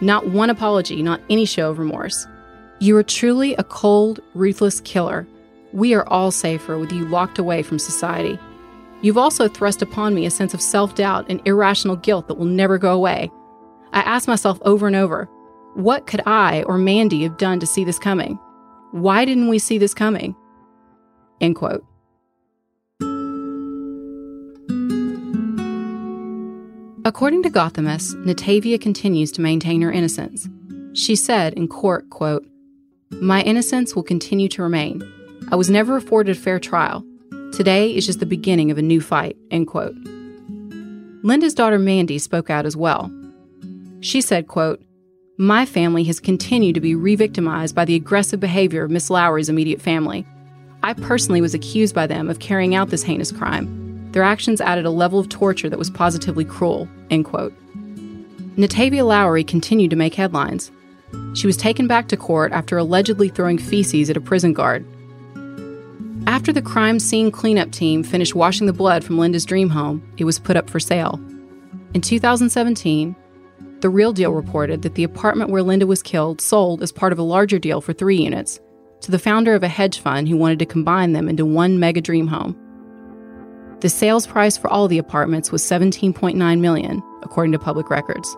Not 0.00 0.28
one 0.28 0.50
apology, 0.50 1.02
not 1.02 1.20
any 1.28 1.44
show 1.44 1.70
of 1.70 1.78
remorse. 1.78 2.26
You 2.80 2.96
are 2.96 3.02
truly 3.02 3.54
a 3.56 3.64
cold, 3.64 4.20
ruthless 4.34 4.80
killer. 4.80 5.26
We 5.72 5.94
are 5.94 6.08
all 6.08 6.30
safer 6.30 6.78
with 6.78 6.92
you 6.92 7.06
locked 7.06 7.38
away 7.38 7.62
from 7.62 7.78
society. 7.78 8.38
You've 9.02 9.18
also 9.18 9.46
thrust 9.46 9.82
upon 9.82 10.14
me 10.14 10.24
a 10.24 10.30
sense 10.30 10.54
of 10.54 10.62
self 10.62 10.94
doubt 10.94 11.26
and 11.28 11.46
irrational 11.46 11.96
guilt 11.96 12.28
that 12.28 12.38
will 12.38 12.46
never 12.46 12.78
go 12.78 12.94
away. 12.94 13.30
I 13.92 14.00
ask 14.00 14.26
myself 14.26 14.58
over 14.62 14.86
and 14.86 14.96
over 14.96 15.28
what 15.74 16.06
could 16.06 16.22
I 16.24 16.62
or 16.62 16.78
Mandy 16.78 17.24
have 17.24 17.36
done 17.36 17.60
to 17.60 17.66
see 17.66 17.84
this 17.84 17.98
coming? 17.98 18.38
Why 18.92 19.24
didn't 19.24 19.48
we 19.48 19.58
see 19.58 19.76
this 19.76 19.92
coming? 19.92 20.36
End 21.40 21.56
quote. 21.56 21.84
According 27.06 27.42
to 27.42 27.50
Gothamist, 27.50 28.14
Natavia 28.24 28.80
continues 28.80 29.30
to 29.32 29.42
maintain 29.42 29.82
her 29.82 29.92
innocence. 29.92 30.48
She 30.94 31.14
said 31.14 31.52
in 31.52 31.68
court, 31.68 32.08
quote, 32.08 32.46
My 33.10 33.42
innocence 33.42 33.94
will 33.94 34.02
continue 34.02 34.48
to 34.48 34.62
remain. 34.62 35.02
I 35.50 35.56
was 35.56 35.68
never 35.68 35.98
afforded 35.98 36.34
a 36.34 36.40
fair 36.40 36.58
trial. 36.58 37.04
Today 37.52 37.94
is 37.94 38.06
just 38.06 38.20
the 38.20 38.26
beginning 38.26 38.70
of 38.70 38.78
a 38.78 38.82
new 38.82 39.02
fight, 39.02 39.36
end 39.50 39.66
quote. 39.66 39.94
Linda's 41.22 41.52
daughter 41.52 41.78
Mandy 41.78 42.18
spoke 42.18 42.48
out 42.48 42.64
as 42.64 42.74
well. 42.74 43.12
She 44.00 44.22
said, 44.22 44.48
quote, 44.48 44.82
My 45.36 45.66
family 45.66 46.04
has 46.04 46.20
continued 46.20 46.74
to 46.74 46.80
be 46.80 46.94
re-victimized 46.94 47.74
by 47.74 47.84
the 47.84 47.96
aggressive 47.96 48.40
behavior 48.40 48.82
of 48.82 48.90
Miss 48.90 49.10
Lowery's 49.10 49.50
immediate 49.50 49.82
family. 49.82 50.26
I 50.82 50.94
personally 50.94 51.42
was 51.42 51.52
accused 51.52 51.94
by 51.94 52.06
them 52.06 52.30
of 52.30 52.38
carrying 52.38 52.74
out 52.74 52.88
this 52.88 53.02
heinous 53.02 53.30
crime. 53.30 53.83
Their 54.14 54.22
actions 54.22 54.60
added 54.60 54.86
a 54.86 54.90
level 54.90 55.18
of 55.18 55.28
torture 55.28 55.68
that 55.68 55.78
was 55.78 55.90
positively 55.90 56.44
cruel. 56.44 56.88
End 57.10 57.24
quote. 57.24 57.52
Natavia 58.56 59.04
Lowery 59.04 59.42
continued 59.42 59.90
to 59.90 59.96
make 59.96 60.14
headlines. 60.14 60.70
She 61.34 61.48
was 61.48 61.56
taken 61.56 61.88
back 61.88 62.06
to 62.08 62.16
court 62.16 62.52
after 62.52 62.78
allegedly 62.78 63.28
throwing 63.28 63.58
feces 63.58 64.08
at 64.08 64.16
a 64.16 64.20
prison 64.20 64.52
guard. 64.52 64.86
After 66.28 66.52
the 66.52 66.62
crime 66.62 67.00
scene 67.00 67.32
cleanup 67.32 67.72
team 67.72 68.04
finished 68.04 68.36
washing 68.36 68.68
the 68.68 68.72
blood 68.72 69.02
from 69.02 69.18
Linda's 69.18 69.44
dream 69.44 69.68
home, 69.68 70.00
it 70.16 70.24
was 70.24 70.38
put 70.38 70.56
up 70.56 70.70
for 70.70 70.78
sale. 70.78 71.20
In 71.92 72.00
2017, 72.00 73.16
The 73.80 73.90
Real 73.90 74.12
Deal 74.12 74.30
reported 74.30 74.82
that 74.82 74.94
the 74.94 75.02
apartment 75.02 75.50
where 75.50 75.64
Linda 75.64 75.88
was 75.88 76.04
killed 76.04 76.40
sold 76.40 76.84
as 76.84 76.92
part 76.92 77.12
of 77.12 77.18
a 77.18 77.22
larger 77.22 77.58
deal 77.58 77.80
for 77.80 77.92
three 77.92 78.18
units 78.18 78.60
to 79.00 79.10
the 79.10 79.18
founder 79.18 79.56
of 79.56 79.64
a 79.64 79.68
hedge 79.68 79.98
fund 79.98 80.28
who 80.28 80.36
wanted 80.36 80.60
to 80.60 80.66
combine 80.66 81.14
them 81.14 81.28
into 81.28 81.44
one 81.44 81.80
mega 81.80 82.00
dream 82.00 82.28
home. 82.28 82.56
The 83.84 83.90
sales 83.90 84.26
price 84.26 84.56
for 84.56 84.68
all 84.68 84.88
the 84.88 84.96
apartments 84.96 85.52
was 85.52 85.62
17.9 85.62 86.58
million, 86.58 87.02
according 87.22 87.52
to 87.52 87.58
public 87.58 87.90
records. 87.90 88.34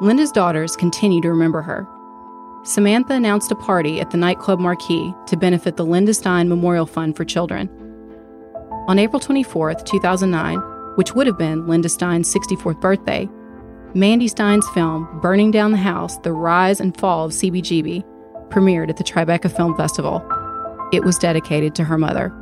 Linda's 0.00 0.32
daughters 0.32 0.74
continue 0.74 1.22
to 1.22 1.28
remember 1.28 1.62
her. 1.62 1.86
Samantha 2.64 3.14
announced 3.14 3.52
a 3.52 3.54
party 3.54 4.00
at 4.00 4.10
the 4.10 4.16
nightclub 4.16 4.58
Marquee 4.58 5.14
to 5.28 5.36
benefit 5.36 5.76
the 5.76 5.84
Linda 5.84 6.12
Stein 6.12 6.48
Memorial 6.48 6.86
Fund 6.86 7.16
for 7.16 7.24
Children. 7.24 7.70
On 8.88 8.98
April 8.98 9.20
24, 9.20 9.74
2009, 9.74 10.58
which 10.96 11.14
would 11.14 11.28
have 11.28 11.38
been 11.38 11.68
Linda 11.68 11.88
Stein's 11.88 12.34
64th 12.34 12.80
birthday, 12.80 13.28
Mandy 13.94 14.26
Stein's 14.26 14.68
film 14.70 15.20
Burning 15.20 15.52
Down 15.52 15.70
the 15.70 15.78
House 15.78 16.18
The 16.18 16.32
Rise 16.32 16.80
and 16.80 16.98
Fall 16.98 17.26
of 17.26 17.30
CBGB 17.30 18.02
premiered 18.48 18.90
at 18.90 18.96
the 18.96 19.04
Tribeca 19.04 19.56
Film 19.56 19.76
Festival. 19.76 20.20
It 20.92 21.04
was 21.04 21.16
dedicated 21.16 21.76
to 21.76 21.84
her 21.84 21.96
mother. 21.96 22.36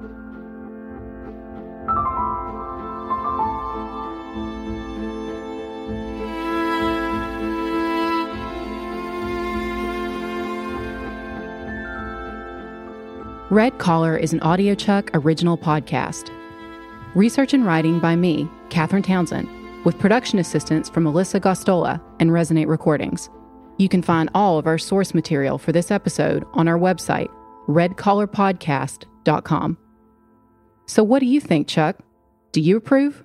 Red 13.51 13.79
Collar 13.79 14.17
is 14.17 14.33
an 14.33 14.41
AudioChuck 14.41 15.11
original 15.13 15.59
podcast. 15.59 16.31
Research 17.17 17.53
and 17.53 17.67
writing 17.67 17.99
by 17.99 18.15
me, 18.15 18.49
Catherine 18.69 19.03
Townsend, 19.03 19.49
with 19.85 19.99
production 19.99 20.39
assistance 20.39 20.89
from 20.89 21.03
Melissa 21.03 21.41
Gostola 21.41 22.01
and 22.21 22.31
Resonate 22.31 22.69
Recordings. 22.69 23.29
You 23.77 23.89
can 23.89 24.03
find 24.03 24.31
all 24.37 24.57
of 24.57 24.69
our 24.69 24.79
source 24.79 25.15
material 25.15 25.59
for 25.59 25.73
this 25.73 25.91
episode 25.91 26.45
on 26.53 26.69
our 26.69 26.79
website, 26.79 27.29
redcollarpodcast.com. 27.67 29.79
So, 30.87 31.03
what 31.03 31.19
do 31.19 31.27
you 31.27 31.41
think, 31.41 31.67
Chuck? 31.67 31.97
Do 32.53 32.61
you 32.61 32.77
approve? 32.77 33.25